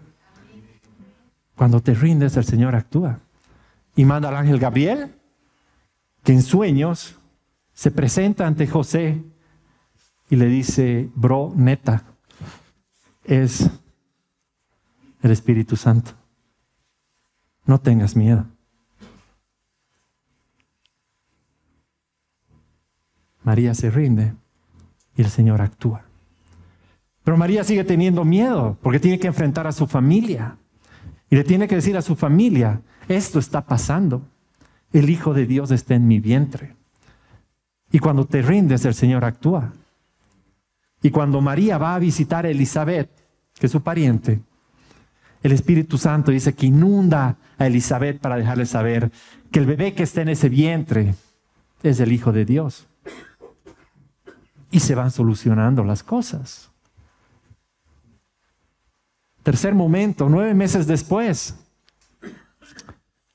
Cuando 1.56 1.80
te 1.80 1.94
rindes, 1.94 2.38
el 2.38 2.44
Señor 2.44 2.74
actúa. 2.74 3.20
Y 3.94 4.06
manda 4.06 4.30
al 4.30 4.36
ángel 4.36 4.58
Gabriel, 4.58 5.14
que 6.22 6.32
en 6.32 6.42
sueños 6.42 7.16
se 7.74 7.90
presenta 7.90 8.46
ante 8.46 8.66
José 8.66 9.22
y 10.30 10.36
le 10.36 10.46
dice, 10.46 11.10
bro, 11.14 11.52
neta, 11.54 12.02
es 13.24 13.68
el 15.20 15.30
Espíritu 15.30 15.76
Santo. 15.76 16.12
No 17.66 17.78
tengas 17.78 18.16
miedo. 18.16 18.46
María 23.42 23.74
se 23.74 23.90
rinde 23.90 24.34
y 25.14 25.20
el 25.20 25.28
Señor 25.28 25.60
actúa. 25.60 26.06
Pero 27.24 27.38
María 27.38 27.64
sigue 27.64 27.84
teniendo 27.84 28.24
miedo 28.24 28.76
porque 28.82 29.00
tiene 29.00 29.18
que 29.18 29.26
enfrentar 29.26 29.66
a 29.66 29.72
su 29.72 29.86
familia 29.86 30.56
y 31.30 31.36
le 31.36 31.44
tiene 31.44 31.66
que 31.66 31.74
decir 31.74 31.96
a 31.96 32.02
su 32.02 32.14
familia, 32.14 32.82
esto 33.08 33.38
está 33.38 33.62
pasando. 33.62 34.22
El 34.92 35.10
Hijo 35.10 35.34
de 35.34 35.46
Dios 35.46 35.70
está 35.70 35.94
en 35.94 36.06
mi 36.06 36.20
vientre. 36.20 36.76
Y 37.90 37.98
cuando 37.98 38.26
te 38.26 38.42
rindes, 38.42 38.84
el 38.84 38.94
Señor 38.94 39.24
actúa. 39.24 39.72
Y 41.02 41.10
cuando 41.10 41.40
María 41.40 41.78
va 41.78 41.94
a 41.94 41.98
visitar 41.98 42.46
a 42.46 42.50
Elizabeth, 42.50 43.10
que 43.54 43.66
es 43.66 43.72
su 43.72 43.82
pariente, 43.82 44.40
el 45.42 45.52
Espíritu 45.52 45.98
Santo 45.98 46.30
dice 46.30 46.54
que 46.54 46.66
inunda 46.66 47.36
a 47.58 47.66
Elizabeth 47.66 48.20
para 48.20 48.36
dejarle 48.36 48.66
saber 48.66 49.10
que 49.50 49.58
el 49.58 49.66
bebé 49.66 49.94
que 49.94 50.02
está 50.02 50.22
en 50.22 50.28
ese 50.28 50.48
vientre 50.48 51.14
es 51.82 52.00
el 52.00 52.12
Hijo 52.12 52.32
de 52.32 52.44
Dios. 52.44 52.86
Y 54.70 54.80
se 54.80 54.94
van 54.94 55.10
solucionando 55.10 55.84
las 55.84 56.02
cosas. 56.02 56.70
Tercer 59.44 59.74
momento, 59.74 60.28
nueve 60.28 60.54
meses 60.54 60.86
después, 60.86 61.54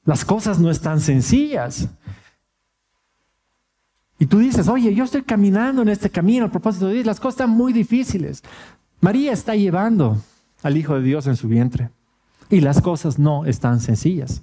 las 0.04 0.26
cosas 0.26 0.60
no 0.60 0.72
están 0.72 1.00
sencillas. 1.00 1.88
Y 4.17 4.26
tú 4.26 4.39
dices, 4.39 4.67
oye, 4.67 4.93
yo 4.95 5.04
estoy 5.04 5.22
caminando 5.22 5.84
en 5.84 5.89
este 5.89 6.10
camino, 6.10 6.48
a 6.48 6.50
propósito 6.50 6.88
de 6.88 6.95
Dios, 6.95 7.06
las 7.06 7.19
cosas 7.19 7.36
están 7.36 7.52
muy 7.52 7.72
difíciles. 7.72 8.43
María 9.00 9.32
está 9.32 9.56
llevando 9.56 10.17
al 10.63 10.78
Hijo 10.78 10.95
de 10.95 11.04
Dios 11.04 11.28
en 11.28 11.36
su 11.36 11.48
vientre. 11.48 11.91
Y 12.50 12.62
las 12.62 12.82
cosas 12.82 13.19
no 13.19 13.45
están 13.45 13.80
sencillas. 13.80 14.41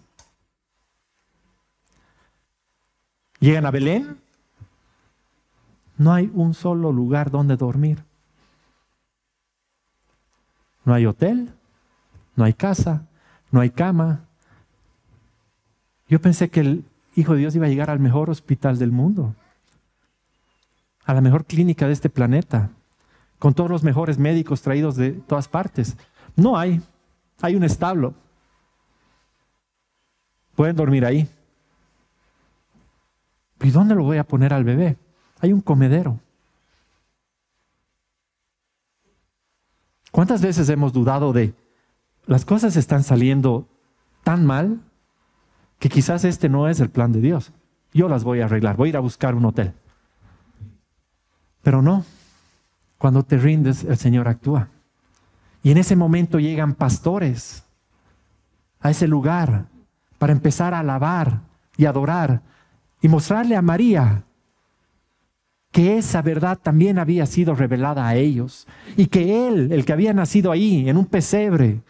Llegan 3.41 3.67
a 3.67 3.73
Belén. 3.73 4.19
No 5.99 6.15
hay 6.15 6.31
un 6.33 6.55
solo 6.55 6.93
lugar 6.93 7.33
donde 7.33 7.57
dormir. 7.57 8.06
No 10.87 10.95
hay 10.95 11.05
hotel, 11.05 11.53
no 12.37 12.45
hay 12.45 12.55
casa, 12.55 13.03
no 13.51 13.61
hay 13.61 13.71
cama. 13.71 14.21
Yo 16.09 16.21
pensé 16.21 16.49
que 16.49 16.61
el 16.61 16.85
Hijo 17.17 17.33
de 17.33 17.41
Dios 17.41 17.57
iba 17.57 17.67
a 17.67 17.69
llegar 17.69 17.91
al 17.91 17.99
mejor 17.99 18.31
hospital 18.31 18.79
del 18.79 18.93
mundo, 18.93 19.35
a 21.05 21.13
la 21.13 21.21
mejor 21.21 21.45
clínica 21.45 21.87
de 21.87 21.93
este 21.93 22.09
planeta, 22.09 22.71
con 23.39 23.53
todos 23.53 23.71
los 23.71 23.83
mejores 23.83 24.19
médicos 24.19 24.63
traídos 24.63 24.97
de 24.97 25.13
todas 25.13 25.49
partes. 25.49 25.97
No 26.37 26.57
hay. 26.57 26.81
Hay 27.41 27.57
un 27.57 27.65
establo. 27.65 28.15
Pueden 30.55 30.77
dormir 30.77 31.05
ahí. 31.05 31.29
¿Y 33.61 33.71
dónde 33.71 33.95
lo 33.95 34.05
voy 34.05 34.19
a 34.19 34.25
poner 34.25 34.53
al 34.53 34.63
bebé? 34.63 34.97
Hay 35.41 35.53
un 35.53 35.63
comedero. 35.63 36.21
¿Cuántas 40.17 40.41
veces 40.41 40.71
hemos 40.71 40.95
dudado 40.95 41.35
de 41.35 41.53
las 42.25 42.47
cosas 42.47 42.75
están 42.77 43.03
saliendo 43.03 43.69
tan 44.25 44.47
mal 44.47 44.81
que 45.79 45.91
quizás 45.91 46.25
este 46.25 46.49
no 46.49 46.71
es 46.71 46.81
el 46.81 46.89
plan 46.89 47.13
de 47.13 47.21
Dios? 47.21 47.53
Yo 47.93 48.09
las 48.09 48.25
voy 48.25 48.41
a 48.41 48.47
arreglar, 48.47 48.79
voy 48.79 48.89
a 48.89 48.93
ir 48.93 48.97
a 48.97 49.01
buscar 49.01 49.35
un 49.35 49.45
hotel. 49.45 49.75
Pero 51.63 51.83
no, 51.83 52.03
cuando 52.97 53.25
te 53.25 53.37
rindes, 53.37 53.85
el 53.85 53.99
Señor 53.99 54.27
actúa. 54.27 54.71
Y 55.63 55.71
en 55.71 55.77
ese 55.77 55.97
momento 55.97 56.39
llegan 56.39 56.73
pastores 56.73 57.65
a 58.81 58.89
ese 58.89 59.07
lugar 59.09 59.67
para 60.17 60.33
empezar 60.33 60.73
a 60.73 60.79
alabar 60.79 61.43
y 61.77 61.85
adorar 61.85 62.41
y 63.03 63.09
mostrarle 63.09 63.55
a 63.55 63.61
María 63.61 64.25
que 65.77 65.99
esa 65.99 66.23
verdad 66.23 66.59
también 66.59 66.99
había 66.99 67.27
sido 67.27 67.55
revelada 67.55 68.09
a 68.09 68.15
ellos 68.15 68.67
y 68.97 69.09
que 69.09 69.47
Él, 69.47 69.71
el 69.73 69.85
que 69.85 69.93
había 69.93 70.15
nacido 70.15 70.51
ahí 70.51 70.89
en 70.89 70.97
un 70.97 71.05
pesebre, 71.05 71.83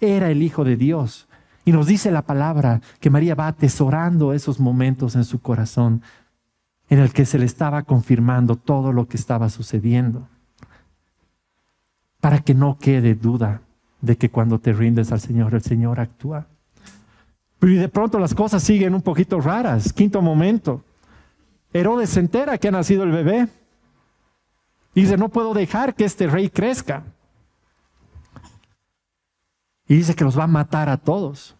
era 0.00 0.30
el 0.30 0.44
Hijo 0.44 0.62
de 0.62 0.76
Dios. 0.76 1.26
Y 1.64 1.72
nos 1.72 1.88
dice 1.88 2.12
la 2.12 2.22
palabra 2.22 2.80
que 3.00 3.10
María 3.10 3.34
va 3.34 3.48
atesorando 3.48 4.32
esos 4.32 4.60
momentos 4.60 5.16
en 5.16 5.24
su 5.24 5.40
corazón 5.40 6.02
en 6.88 7.00
el 7.00 7.12
que 7.12 7.26
se 7.26 7.36
le 7.36 7.44
estaba 7.44 7.82
confirmando 7.82 8.54
todo 8.54 8.92
lo 8.92 9.08
que 9.08 9.16
estaba 9.16 9.48
sucediendo 9.48 10.28
para 12.20 12.38
que 12.38 12.54
no 12.54 12.78
quede 12.78 13.16
duda 13.16 13.62
de 14.02 14.16
que 14.16 14.30
cuando 14.30 14.60
te 14.60 14.72
rindes 14.72 15.10
al 15.10 15.18
Señor, 15.18 15.52
el 15.54 15.62
Señor 15.62 15.98
actúa. 15.98 16.46
Y 17.60 17.74
de 17.74 17.88
pronto 17.88 18.20
las 18.20 18.34
cosas 18.34 18.62
siguen 18.62 18.94
un 18.94 19.02
poquito 19.02 19.40
raras. 19.40 19.92
Quinto 19.92 20.22
momento. 20.22 20.84
Herodes 21.72 22.10
se 22.10 22.20
entera 22.20 22.58
que 22.58 22.68
ha 22.68 22.72
nacido 22.72 23.04
el 23.04 23.12
bebé. 23.12 23.48
Dice, 24.94 25.16
no 25.16 25.28
puedo 25.28 25.54
dejar 25.54 25.94
que 25.94 26.04
este 26.04 26.26
rey 26.26 26.50
crezca. 26.50 27.04
Y 29.86 29.96
dice 29.96 30.14
que 30.14 30.24
los 30.24 30.38
va 30.38 30.44
a 30.44 30.48
matar 30.48 30.88
a 30.88 30.98
todos. 30.98 31.56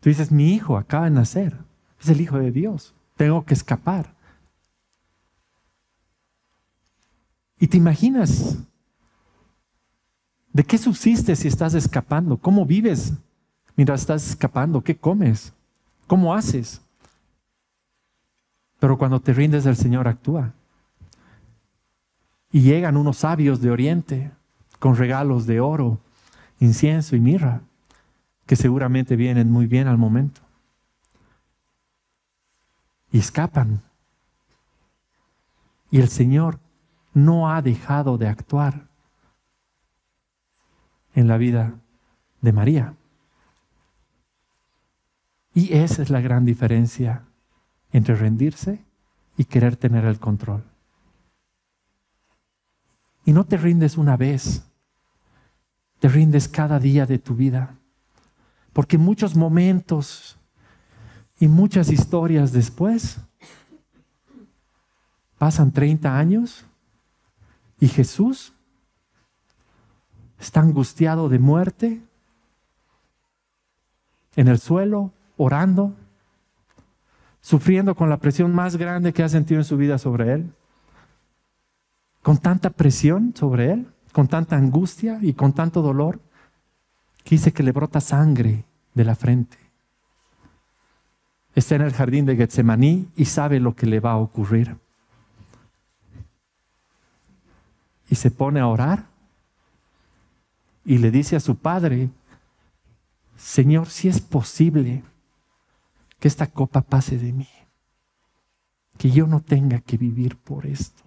Tú 0.00 0.08
dices, 0.08 0.30
mi 0.30 0.54
hijo 0.54 0.76
acaba 0.76 1.04
de 1.04 1.10
nacer. 1.10 1.56
Es 2.00 2.08
el 2.08 2.20
hijo 2.20 2.38
de 2.38 2.52
Dios. 2.52 2.94
Tengo 3.16 3.44
que 3.44 3.54
escapar. 3.54 4.14
Y 7.58 7.66
te 7.68 7.76
imaginas 7.76 8.58
¿De 10.56 10.64
qué 10.64 10.78
subsistes 10.78 11.40
si 11.40 11.48
estás 11.48 11.74
escapando? 11.74 12.38
¿Cómo 12.38 12.64
vives 12.64 13.12
mientras 13.76 14.00
estás 14.00 14.26
escapando? 14.30 14.80
¿Qué 14.80 14.96
comes? 14.96 15.52
¿Cómo 16.06 16.32
haces? 16.34 16.80
Pero 18.78 18.98
cuando 18.98 19.20
te 19.20 19.32
rindes 19.32 19.66
el 19.66 19.76
Señor 19.76 20.08
actúa. 20.08 20.52
Y 22.52 22.60
llegan 22.60 22.96
unos 22.96 23.18
sabios 23.18 23.60
de 23.60 23.70
Oriente 23.70 24.30
con 24.78 24.96
regalos 24.96 25.46
de 25.46 25.60
oro, 25.60 25.98
incienso 26.60 27.16
y 27.16 27.20
mirra, 27.20 27.62
que 28.46 28.56
seguramente 28.56 29.16
vienen 29.16 29.50
muy 29.50 29.66
bien 29.66 29.88
al 29.88 29.98
momento. 29.98 30.40
Y 33.10 33.18
escapan. 33.18 33.82
Y 35.90 36.00
el 36.00 36.08
Señor 36.08 36.58
no 37.14 37.50
ha 37.50 37.62
dejado 37.62 38.18
de 38.18 38.28
actuar 38.28 38.86
en 41.14 41.28
la 41.28 41.38
vida 41.38 41.74
de 42.42 42.52
María. 42.52 42.94
Y 45.54 45.72
esa 45.72 46.02
es 46.02 46.10
la 46.10 46.20
gran 46.20 46.44
diferencia 46.44 47.24
entre 47.96 48.14
rendirse 48.14 48.84
y 49.38 49.46
querer 49.46 49.74
tener 49.74 50.04
el 50.04 50.20
control. 50.20 50.62
Y 53.24 53.32
no 53.32 53.44
te 53.44 53.56
rindes 53.56 53.96
una 53.96 54.18
vez, 54.18 54.66
te 55.98 56.08
rindes 56.08 56.46
cada 56.46 56.78
día 56.78 57.06
de 57.06 57.18
tu 57.18 57.34
vida. 57.34 57.74
Porque 58.74 58.98
muchos 58.98 59.34
momentos 59.34 60.36
y 61.40 61.48
muchas 61.48 61.90
historias 61.90 62.52
después, 62.52 63.16
pasan 65.38 65.72
30 65.72 66.18
años 66.18 66.66
y 67.80 67.88
Jesús 67.88 68.52
está 70.38 70.60
angustiado 70.60 71.30
de 71.30 71.38
muerte, 71.38 72.02
en 74.34 74.48
el 74.48 74.58
suelo, 74.58 75.12
orando, 75.38 75.96
sufriendo 77.46 77.94
con 77.94 78.10
la 78.10 78.16
presión 78.16 78.52
más 78.52 78.74
grande 78.74 79.12
que 79.12 79.22
ha 79.22 79.28
sentido 79.28 79.60
en 79.60 79.64
su 79.64 79.76
vida 79.76 79.98
sobre 79.98 80.32
él, 80.32 80.52
con 82.20 82.38
tanta 82.38 82.70
presión 82.70 83.34
sobre 83.36 83.72
él, 83.72 83.86
con 84.10 84.26
tanta 84.26 84.56
angustia 84.56 85.20
y 85.22 85.32
con 85.32 85.52
tanto 85.52 85.80
dolor, 85.80 86.18
que 87.22 87.36
dice 87.36 87.52
que 87.52 87.62
le 87.62 87.70
brota 87.70 88.00
sangre 88.00 88.64
de 88.94 89.04
la 89.04 89.14
frente. 89.14 89.58
Está 91.54 91.76
en 91.76 91.82
el 91.82 91.92
jardín 91.92 92.26
de 92.26 92.34
Getsemaní 92.34 93.08
y 93.14 93.26
sabe 93.26 93.60
lo 93.60 93.76
que 93.76 93.86
le 93.86 94.00
va 94.00 94.10
a 94.10 94.16
ocurrir. 94.16 94.76
Y 98.10 98.16
se 98.16 98.32
pone 98.32 98.58
a 98.58 98.66
orar 98.66 99.06
y 100.84 100.98
le 100.98 101.12
dice 101.12 101.36
a 101.36 101.40
su 101.40 101.54
padre, 101.54 102.08
Señor, 103.36 103.86
si 103.86 104.08
es 104.08 104.20
posible 104.20 105.04
que 106.18 106.28
esta 106.28 106.46
copa 106.46 106.82
pase 106.82 107.18
de 107.18 107.32
mí, 107.32 107.48
que 108.98 109.10
yo 109.10 109.26
no 109.26 109.40
tenga 109.40 109.80
que 109.80 109.96
vivir 109.96 110.36
por 110.36 110.66
esto, 110.66 111.02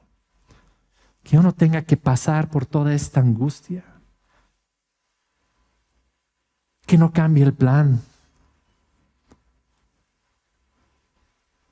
que 1.24 1.36
yo 1.36 1.42
no 1.42 1.54
tenga 1.54 1.82
que 1.84 1.98
pasar 1.98 2.50
por 2.50 2.66
toda 2.66 2.94
esta 2.94 3.20
angustia, 3.20 3.84
que 6.86 6.98
no 6.98 7.12
cambie 7.12 7.44
el 7.44 7.54
plan. 7.54 8.02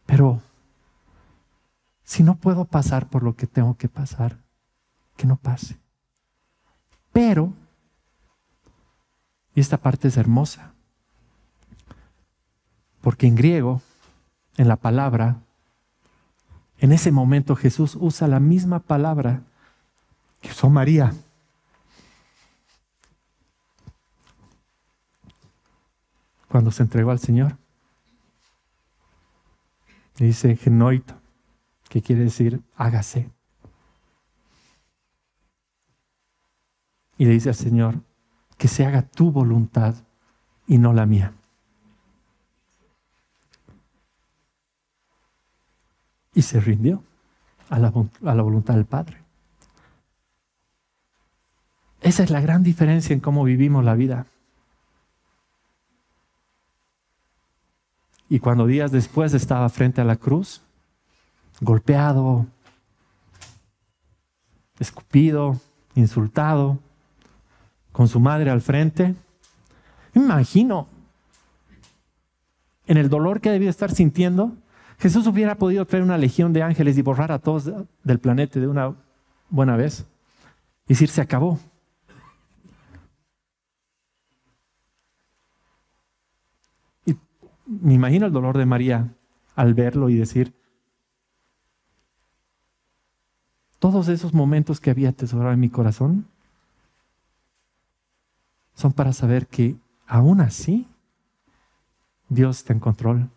Pero 0.06 0.42
si 2.04 2.24
no 2.24 2.36
puedo 2.38 2.66
pasar 2.66 3.10
por 3.10 3.24
lo 3.24 3.36
que 3.36 3.48
tengo 3.48 3.78
que 3.78 3.90
pasar, 3.90 4.38
que 5.16 5.28
no 5.28 5.38
pase. 5.38 5.80
Pero, 7.12 7.52
y 9.56 9.60
esta 9.60 9.78
parte 9.78 10.08
es 10.08 10.18
hermosa, 10.18 10.74
porque 13.08 13.26
en 13.26 13.36
griego, 13.36 13.82
en 14.58 14.68
la 14.68 14.76
palabra, 14.76 15.38
en 16.78 16.92
ese 16.92 17.10
momento 17.10 17.56
Jesús 17.56 17.96
usa 17.98 18.28
la 18.28 18.42
misma 18.42 18.80
palabra 18.80 19.44
que 20.42 20.50
usó 20.50 20.70
María. 20.70 21.14
Cuando 26.50 26.70
se 26.70 26.84
entregó 26.84 27.12
al 27.12 27.20
Señor. 27.20 27.58
Dice 30.18 30.58
genoito, 30.58 31.14
que 31.88 32.02
quiere 32.02 32.24
decir 32.24 32.62
hágase. 32.76 33.32
Y 37.18 37.24
le 37.24 37.32
dice 37.32 37.48
al 37.48 37.56
Señor, 37.56 38.02
que 38.58 38.68
se 38.68 38.86
haga 38.86 39.02
tu 39.02 39.32
voluntad 39.32 39.96
y 40.68 40.78
no 40.78 40.92
la 40.92 41.06
mía. 41.06 41.37
Y 46.38 46.44
se 46.44 46.60
rindió 46.60 47.02
a 47.68 47.80
la, 47.80 47.90
voluntad 47.90 48.76
del 48.76 48.86
Padre. 48.86 49.18
Esa 52.00 52.22
es 52.22 52.30
la 52.30 52.42
gran 52.42 52.62
diferencia 52.62 53.16
en 53.16 53.22
cómo 53.22 53.44
vivimos 53.44 53.84
la 53.84 53.96
vida. 53.96 54.28
Y 58.30 58.38
cuando 58.38 58.68
días 58.68 58.92
después 58.92 59.34
estaba 59.34 59.68
frente 59.70 60.00
a 60.00 60.04
la 60.04 60.16
cruz, 60.16 60.62
golpeado, 61.60 62.46
escupido, 64.78 65.60
insultado, 65.96 66.78
con 67.92 68.08
su 68.08 68.20
madre 68.20 68.52
al 68.52 68.62
frente, 68.62 69.16
me 70.14 70.22
imagino 70.22 70.88
en 72.86 72.98
el 72.98 73.10
dolor 73.10 73.42
que 73.42 73.50
debía 73.50 73.72
estar 73.72 73.90
sintiendo, 73.90 74.56
Jesús 75.00 75.28
hubiera 75.28 75.56
podido 75.56 75.86
traer 75.86 76.04
una 76.04 76.18
legión 76.18 76.54
de 76.54 76.64
ángeles 76.64 76.98
y 76.98 77.02
borrar 77.02 77.32
a 77.32 77.40
todos 77.40 77.72
del 78.04 78.20
planeta 78.20 78.60
de 78.60 78.68
una 78.68 78.96
buena 79.50 79.78
vez. 79.78 80.06
Y 80.86 80.94
decir, 80.94 81.10
se 81.10 81.22
acabó. 81.22 81.60
me 87.68 87.94
imagino 87.94 88.26
el 88.26 88.32
dolor 88.32 88.58
de 88.58 88.66
María 88.66 89.14
al 89.56 89.74
verlo 89.74 90.10
y 90.10 90.16
decir, 90.16 90.54
todos 93.80 94.08
esos 94.08 94.34
momentos 94.34 94.80
que 94.80 94.90
había 94.90 95.10
atesorado 95.10 95.52
en 95.52 95.60
mi 95.60 95.70
corazón 95.70 96.28
son 98.74 98.94
para 98.94 99.14
saber 99.14 99.48
que 99.48 99.76
aún 100.08 100.42
así 100.42 100.88
Dios 102.30 102.60
está 102.60 102.74
en 102.74 102.80
control. 102.80 103.30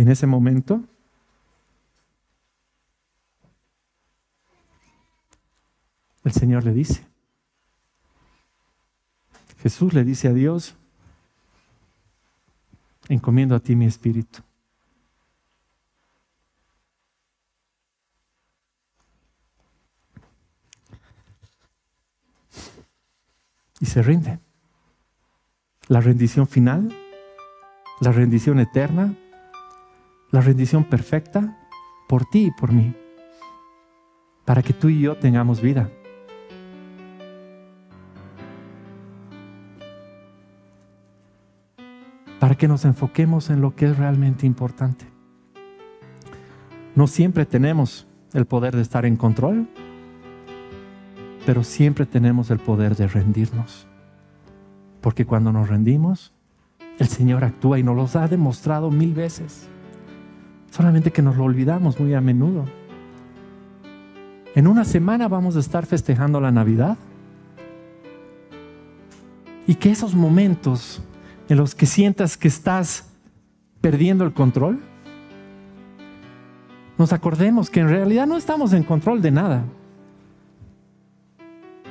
Y 0.00 0.02
en 0.02 0.10
ese 0.10 0.26
momento 0.26 0.82
el 6.24 6.32
Señor 6.32 6.64
le 6.64 6.72
dice, 6.72 7.06
Jesús 9.58 9.92
le 9.92 10.02
dice 10.02 10.28
a 10.28 10.32
Dios, 10.32 10.74
encomiendo 13.10 13.54
a 13.54 13.60
ti 13.60 13.76
mi 13.76 13.84
espíritu. 13.84 14.40
Y 23.80 23.84
se 23.84 24.00
rinde. 24.00 24.38
La 25.88 26.00
rendición 26.00 26.46
final, 26.46 26.90
la 28.00 28.12
rendición 28.12 28.60
eterna, 28.60 29.14
la 30.30 30.40
rendición 30.40 30.84
perfecta 30.84 31.58
por 32.08 32.24
ti 32.24 32.46
y 32.46 32.50
por 32.50 32.72
mí, 32.72 32.94
para 34.44 34.62
que 34.62 34.72
tú 34.72 34.88
y 34.88 35.00
yo 35.00 35.16
tengamos 35.16 35.60
vida. 35.60 35.90
para 42.40 42.54
que 42.54 42.66
nos 42.66 42.86
enfoquemos 42.86 43.50
en 43.50 43.60
lo 43.60 43.76
que 43.76 43.84
es 43.84 43.98
realmente 43.98 44.46
importante. 44.46 45.04
No 46.96 47.06
siempre 47.06 47.44
tenemos 47.44 48.08
el 48.32 48.46
poder 48.46 48.74
de 48.74 48.82
estar 48.82 49.04
en 49.04 49.16
control, 49.16 49.68
pero 51.44 51.62
siempre 51.62 52.06
tenemos 52.06 52.50
el 52.50 52.58
poder 52.58 52.96
de 52.96 53.06
rendirnos. 53.06 53.86
Porque 55.02 55.26
cuando 55.26 55.52
nos 55.52 55.68
rendimos, 55.68 56.32
el 56.98 57.08
Señor 57.08 57.44
actúa 57.44 57.78
y 57.78 57.82
nos 57.82 57.94
lo 57.94 58.20
ha 58.20 58.26
demostrado 58.26 58.90
mil 58.90 59.12
veces. 59.12 59.68
Solamente 60.80 61.10
que 61.10 61.20
nos 61.20 61.36
lo 61.36 61.44
olvidamos 61.44 62.00
muy 62.00 62.14
a 62.14 62.22
menudo. 62.22 62.64
En 64.54 64.66
una 64.66 64.86
semana 64.86 65.28
vamos 65.28 65.54
a 65.56 65.60
estar 65.60 65.84
festejando 65.84 66.40
la 66.40 66.52
Navidad. 66.52 66.96
Y 69.66 69.74
que 69.74 69.90
esos 69.90 70.14
momentos 70.14 71.02
en 71.50 71.58
los 71.58 71.74
que 71.74 71.84
sientas 71.84 72.38
que 72.38 72.48
estás 72.48 73.10
perdiendo 73.82 74.24
el 74.24 74.32
control, 74.32 74.80
nos 76.96 77.12
acordemos 77.12 77.68
que 77.68 77.80
en 77.80 77.90
realidad 77.90 78.26
no 78.26 78.38
estamos 78.38 78.72
en 78.72 78.82
control 78.82 79.20
de 79.20 79.32
nada. 79.32 79.64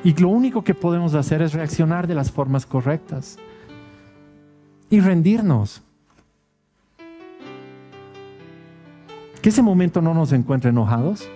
Y 0.04 0.16
lo 0.16 0.30
único 0.30 0.64
que 0.64 0.74
podemos 0.74 1.14
hacer 1.14 1.44
es 1.44 1.54
reaccionar 1.54 2.08
de 2.08 2.16
las 2.16 2.32
formas 2.32 2.66
correctas 2.66 3.38
y 4.90 5.00
rendirnos. 5.00 5.84
Que 9.42 9.50
ese 9.50 9.62
momento 9.62 10.02
no 10.02 10.14
nos 10.14 10.32
encuentre 10.32 10.70
enojados. 10.70 11.30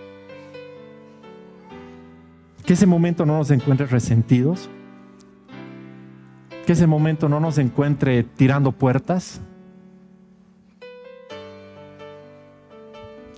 Que 2.65 2.73
ese 2.73 2.85
momento 2.85 3.25
no 3.25 3.37
nos 3.37 3.51
encuentre 3.51 3.85
resentidos. 3.87 4.69
Que 6.65 6.73
ese 6.73 6.87
momento 6.87 7.27
no 7.27 7.39
nos 7.39 7.57
encuentre 7.57 8.23
tirando 8.23 8.71
puertas, 8.71 9.41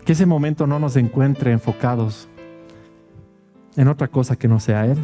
que 0.06 0.12
ese 0.12 0.28
momento 0.28 0.68
no 0.68 0.78
nos 0.78 0.96
encuentre 0.96 1.52
enfocados 1.52 2.28
en 3.76 3.88
otra 3.88 4.08
cosa 4.08 4.36
que 4.36 4.48
no 4.48 4.60
sea 4.60 4.86
Él, 4.86 5.00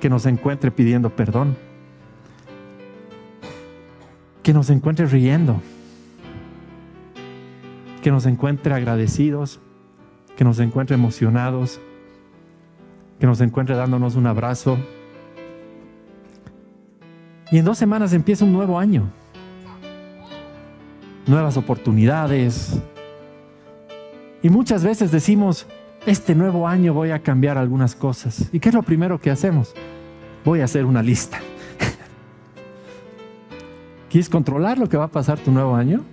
que 0.00 0.08
nos 0.08 0.24
encuentre 0.26 0.70
pidiendo 0.70 1.10
perdón, 1.10 1.56
que 4.44 4.54
nos 4.54 4.70
encuentre 4.70 5.06
riendo, 5.06 5.60
que 8.02 8.10
nos 8.10 8.26
encuentre 8.26 8.74
agradecidos, 8.74 9.60
que 10.36 10.44
nos 10.44 10.58
encuentre 10.58 10.94
emocionados, 10.94 11.80
que 13.18 13.26
nos 13.26 13.40
encuentre 13.40 13.76
dándonos 13.76 14.16
un 14.16 14.26
abrazo 14.26 14.78
y 17.50 17.58
en 17.58 17.64
dos 17.64 17.78
semanas 17.78 18.12
empieza 18.12 18.44
un 18.44 18.52
nuevo 18.52 18.78
año. 18.78 19.10
Nuevas 21.26 21.56
oportunidades. 21.56 22.80
Y 24.42 24.48
muchas 24.48 24.84
veces 24.84 25.10
decimos, 25.10 25.66
este 26.06 26.34
nuevo 26.34 26.68
año 26.68 26.94
voy 26.94 27.10
a 27.10 27.18
cambiar 27.18 27.58
algunas 27.58 27.96
cosas. 27.96 28.48
¿Y 28.52 28.60
qué 28.60 28.68
es 28.68 28.74
lo 28.74 28.82
primero 28.82 29.20
que 29.20 29.30
hacemos? 29.30 29.74
Voy 30.44 30.60
a 30.60 30.64
hacer 30.64 30.84
una 30.84 31.02
lista. 31.02 31.40
¿Quieres 34.10 34.28
controlar 34.28 34.78
lo 34.78 34.88
que 34.88 34.96
va 34.96 35.04
a 35.04 35.08
pasar 35.08 35.40
tu 35.40 35.50
nuevo 35.50 35.74
año? 35.74 36.04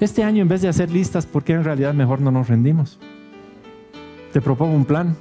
Este 0.00 0.24
año 0.24 0.42
en 0.42 0.48
vez 0.48 0.62
de 0.62 0.68
hacer 0.68 0.90
listas, 0.90 1.24
¿por 1.24 1.44
qué 1.44 1.52
en 1.52 1.64
realidad 1.64 1.94
mejor 1.94 2.20
no 2.20 2.30
nos 2.30 2.48
rendimos? 2.48 2.98
Te 4.32 4.40
propongo 4.40 4.74
un 4.74 4.84
plan. 4.84 5.16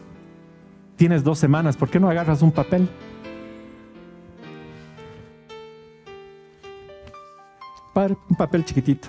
Tienes 0.95 1.24
dos 1.24 1.38
semanas, 1.39 1.78
¿por 1.78 1.89
qué 1.89 1.99
no 1.99 2.09
agarras 2.09 2.41
un 2.41 2.51
papel? 2.51 2.89
un 8.30 8.36
papel 8.36 8.65
chiquitito, 8.65 9.07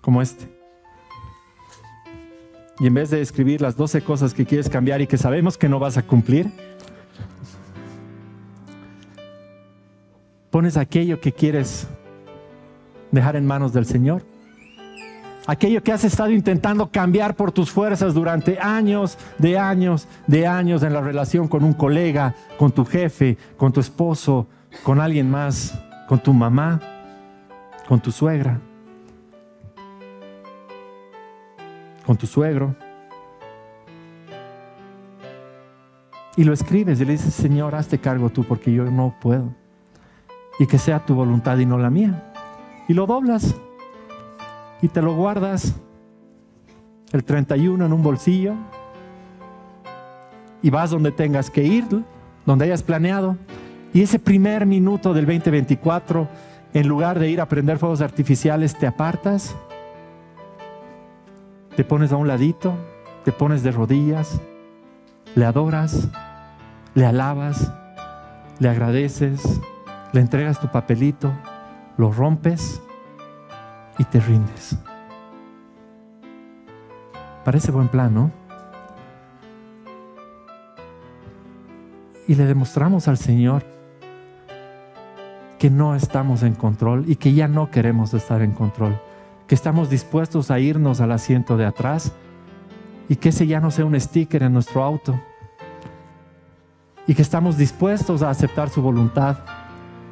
como 0.00 0.20
este. 0.20 0.48
Y 2.80 2.86
en 2.88 2.94
vez 2.94 3.10
de 3.10 3.20
escribir 3.20 3.60
las 3.60 3.76
12 3.76 4.02
cosas 4.02 4.34
que 4.34 4.44
quieres 4.44 4.68
cambiar 4.68 5.00
y 5.00 5.06
que 5.06 5.16
sabemos 5.16 5.56
que 5.56 5.68
no 5.68 5.78
vas 5.78 5.96
a 5.96 6.02
cumplir, 6.02 6.50
pones 10.50 10.76
aquello 10.76 11.20
que 11.20 11.32
quieres 11.32 11.86
dejar 13.14 13.36
en 13.36 13.46
manos 13.46 13.72
del 13.72 13.86
Señor. 13.86 14.22
Aquello 15.46 15.82
que 15.82 15.92
has 15.92 16.04
estado 16.04 16.30
intentando 16.30 16.90
cambiar 16.90 17.36
por 17.36 17.52
tus 17.52 17.70
fuerzas 17.70 18.14
durante 18.14 18.58
años, 18.58 19.18
de 19.38 19.58
años, 19.58 20.08
de 20.26 20.46
años 20.46 20.82
en 20.82 20.94
la 20.94 21.02
relación 21.02 21.48
con 21.48 21.64
un 21.64 21.74
colega, 21.74 22.34
con 22.58 22.72
tu 22.72 22.84
jefe, 22.84 23.36
con 23.56 23.72
tu 23.72 23.80
esposo, 23.80 24.46
con 24.82 25.00
alguien 25.00 25.30
más, 25.30 25.78
con 26.08 26.18
tu 26.18 26.32
mamá 26.32 26.80
con 27.86 28.00
tu 28.00 28.10
suegra, 28.10 28.60
con 32.06 32.16
tu 32.16 32.26
suegro. 32.26 32.74
Y 36.36 36.44
lo 36.44 36.52
escribes 36.52 37.00
y 37.00 37.04
le 37.04 37.12
dices, 37.12 37.32
Señor, 37.32 37.74
hazte 37.74 37.98
cargo 37.98 38.30
tú 38.30 38.44
porque 38.44 38.72
yo 38.72 38.84
no 38.90 39.14
puedo. 39.20 39.54
Y 40.58 40.66
que 40.66 40.78
sea 40.78 41.04
tu 41.04 41.14
voluntad 41.14 41.58
y 41.58 41.66
no 41.66 41.78
la 41.78 41.90
mía. 41.90 42.33
Y 42.88 42.94
lo 42.94 43.06
doblas 43.06 43.54
y 44.82 44.88
te 44.88 45.00
lo 45.00 45.14
guardas 45.14 45.74
el 47.12 47.24
31 47.24 47.86
en 47.86 47.92
un 47.92 48.02
bolsillo 48.02 48.54
y 50.60 50.70
vas 50.70 50.90
donde 50.90 51.12
tengas 51.12 51.50
que 51.50 51.62
ir, 51.62 51.84
donde 52.44 52.64
hayas 52.64 52.82
planeado. 52.82 53.36
Y 53.92 54.02
ese 54.02 54.18
primer 54.18 54.66
minuto 54.66 55.14
del 55.14 55.26
2024, 55.26 56.28
en 56.72 56.88
lugar 56.88 57.18
de 57.18 57.30
ir 57.30 57.40
a 57.40 57.48
prender 57.48 57.78
fuegos 57.78 58.00
artificiales, 58.00 58.76
te 58.76 58.86
apartas, 58.86 59.54
te 61.76 61.84
pones 61.84 62.12
a 62.12 62.16
un 62.16 62.28
ladito, 62.28 62.74
te 63.24 63.32
pones 63.32 63.62
de 63.62 63.72
rodillas, 63.72 64.40
le 65.34 65.44
adoras, 65.44 66.08
le 66.94 67.06
alabas, 67.06 67.72
le 68.58 68.68
agradeces, 68.68 69.60
le 70.12 70.20
entregas 70.20 70.60
tu 70.60 70.68
papelito, 70.68 71.32
lo 71.96 72.10
rompes 72.10 72.80
y 73.98 74.04
te 74.04 74.20
rindes. 74.20 74.76
Parece 77.44 77.70
buen 77.70 77.88
plan, 77.88 78.14
¿no? 78.14 78.30
Y 82.26 82.34
le 82.34 82.46
demostramos 82.46 83.06
al 83.06 83.18
Señor 83.18 83.64
que 85.58 85.70
no 85.70 85.94
estamos 85.94 86.42
en 86.42 86.54
control 86.54 87.04
y 87.06 87.16
que 87.16 87.34
ya 87.34 87.48
no 87.48 87.70
queremos 87.70 88.14
estar 88.14 88.42
en 88.42 88.52
control, 88.52 88.98
que 89.46 89.54
estamos 89.54 89.90
dispuestos 89.90 90.50
a 90.50 90.58
irnos 90.58 91.00
al 91.00 91.12
asiento 91.12 91.56
de 91.56 91.66
atrás 91.66 92.12
y 93.08 93.16
que 93.16 93.28
ese 93.28 93.46
ya 93.46 93.60
no 93.60 93.70
sea 93.70 93.84
un 93.84 93.98
sticker 94.00 94.42
en 94.42 94.54
nuestro 94.54 94.82
auto 94.82 95.20
y 97.06 97.14
que 97.14 97.22
estamos 97.22 97.58
dispuestos 97.58 98.22
a 98.22 98.30
aceptar 98.30 98.70
su 98.70 98.80
voluntad 98.80 99.38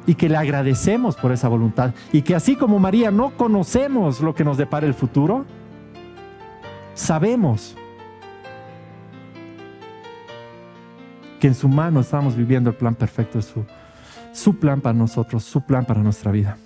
y 0.05 0.15
que 0.15 0.29
le 0.29 0.37
agradecemos 0.37 1.15
por 1.15 1.31
esa 1.31 1.47
voluntad 1.47 1.93
y 2.11 2.21
que 2.21 2.35
así 2.35 2.55
como 2.55 2.79
María 2.79 3.11
no 3.11 3.31
conocemos 3.31 4.21
lo 4.21 4.35
que 4.35 4.43
nos 4.43 4.57
depara 4.57 4.85
el 4.85 4.93
futuro, 4.93 5.45
sabemos 6.93 7.75
que 11.39 11.47
en 11.47 11.55
su 11.55 11.67
mano 11.67 11.99
estamos 11.99 12.35
viviendo 12.35 12.69
el 12.69 12.75
plan 12.75 12.95
perfecto 12.95 13.37
de 13.37 13.41
su, 13.41 13.65
su 14.31 14.59
plan 14.59 14.81
para 14.81 14.97
nosotros, 14.97 15.43
su 15.43 15.61
plan 15.61 15.85
para 15.85 16.01
nuestra 16.01 16.31
vida. 16.31 16.57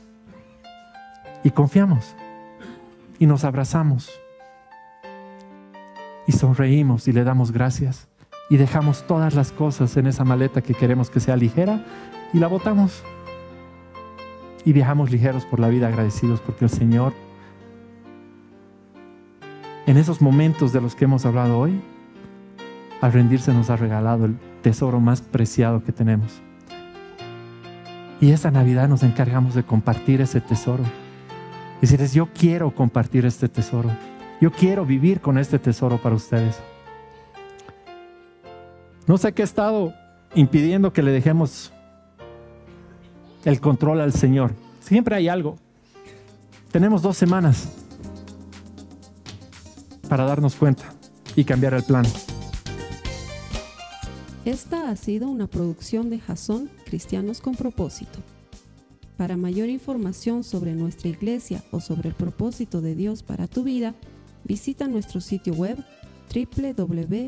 Y 1.43 1.51
confiamos 1.51 2.15
y 3.19 3.25
nos 3.25 3.43
abrazamos 3.43 4.09
y 6.27 6.33
sonreímos 6.33 7.07
y 7.07 7.13
le 7.13 7.23
damos 7.23 7.51
gracias 7.51 8.07
y 8.49 8.57
dejamos 8.57 9.05
todas 9.07 9.33
las 9.33 9.51
cosas 9.51 9.95
en 9.97 10.07
esa 10.07 10.23
maleta 10.23 10.61
que 10.61 10.73
queremos 10.73 11.09
que 11.09 11.19
sea 11.19 11.35
ligera 11.35 11.83
y 12.33 12.39
la 12.39 12.47
botamos. 12.47 13.03
Y 14.67 14.73
viajamos 14.73 15.11
ligeros 15.11 15.45
por 15.45 15.61
la 15.61 15.69
vida 15.69 15.87
agradecidos 15.87 16.41
porque 16.41 16.65
el 16.65 16.69
Señor 16.69 17.13
en 19.85 19.95
esos 19.95 20.21
momentos 20.21 20.73
de 20.73 20.81
los 20.81 20.93
que 20.93 21.05
hemos 21.05 21.25
hablado 21.25 21.57
hoy, 21.57 21.79
al 22.99 23.13
rendirse 23.13 23.53
nos 23.53 23.69
ha 23.69 23.77
regalado 23.77 24.25
el 24.25 24.35
tesoro 24.61 24.99
más 24.99 25.21
preciado 25.21 25.81
que 25.85 25.93
tenemos. 25.93 26.41
Y 28.19 28.31
esta 28.31 28.51
Navidad 28.51 28.89
nos 28.89 29.03
encargamos 29.03 29.55
de 29.55 29.63
compartir 29.63 30.19
ese 30.19 30.41
tesoro. 30.41 30.83
Decirles, 31.79 32.13
yo 32.13 32.27
quiero 32.37 32.71
compartir 32.71 33.25
este 33.25 33.47
tesoro. 33.47 33.89
Yo 34.41 34.51
quiero 34.51 34.85
vivir 34.85 35.21
con 35.21 35.37
este 35.37 35.59
tesoro 35.59 35.97
para 35.97 36.15
ustedes. 36.15 36.59
No 39.07 39.17
sé 39.17 39.31
qué 39.31 39.43
ha 39.43 39.45
estado 39.45 39.93
impidiendo 40.35 40.91
que 40.91 41.03
le 41.03 41.11
dejemos 41.11 41.71
el 43.47 43.59
control 43.61 44.01
al 44.01 44.11
Señor. 44.11 44.53
Siempre 44.81 45.15
hay 45.15 45.29
algo. 45.29 45.55
Tenemos 46.69 47.01
dos 47.01 47.15
semanas 47.15 47.69
para 50.09 50.25
darnos 50.25 50.55
cuenta 50.55 50.93
y 51.33 51.45
cambiar 51.45 51.73
el 51.73 51.83
plan. 51.83 52.05
Esta 54.43 54.89
ha 54.89 54.95
sido 54.97 55.29
una 55.29 55.47
producción 55.47 56.09
de 56.09 56.19
Jason 56.19 56.69
Cristianos 56.85 57.39
con 57.39 57.55
propósito. 57.55 58.19
Para 59.15 59.37
mayor 59.37 59.69
información 59.69 60.43
sobre 60.43 60.73
nuestra 60.73 61.07
iglesia 61.07 61.63
o 61.71 61.79
sobre 61.79 62.09
el 62.09 62.15
propósito 62.15 62.81
de 62.81 62.95
Dios 62.95 63.23
para 63.23 63.47
tu 63.47 63.63
vida, 63.63 63.95
visita 64.43 64.89
nuestro 64.89 65.21
sitio 65.21 65.53
web 65.53 65.77
www.jason.info. 66.33 67.27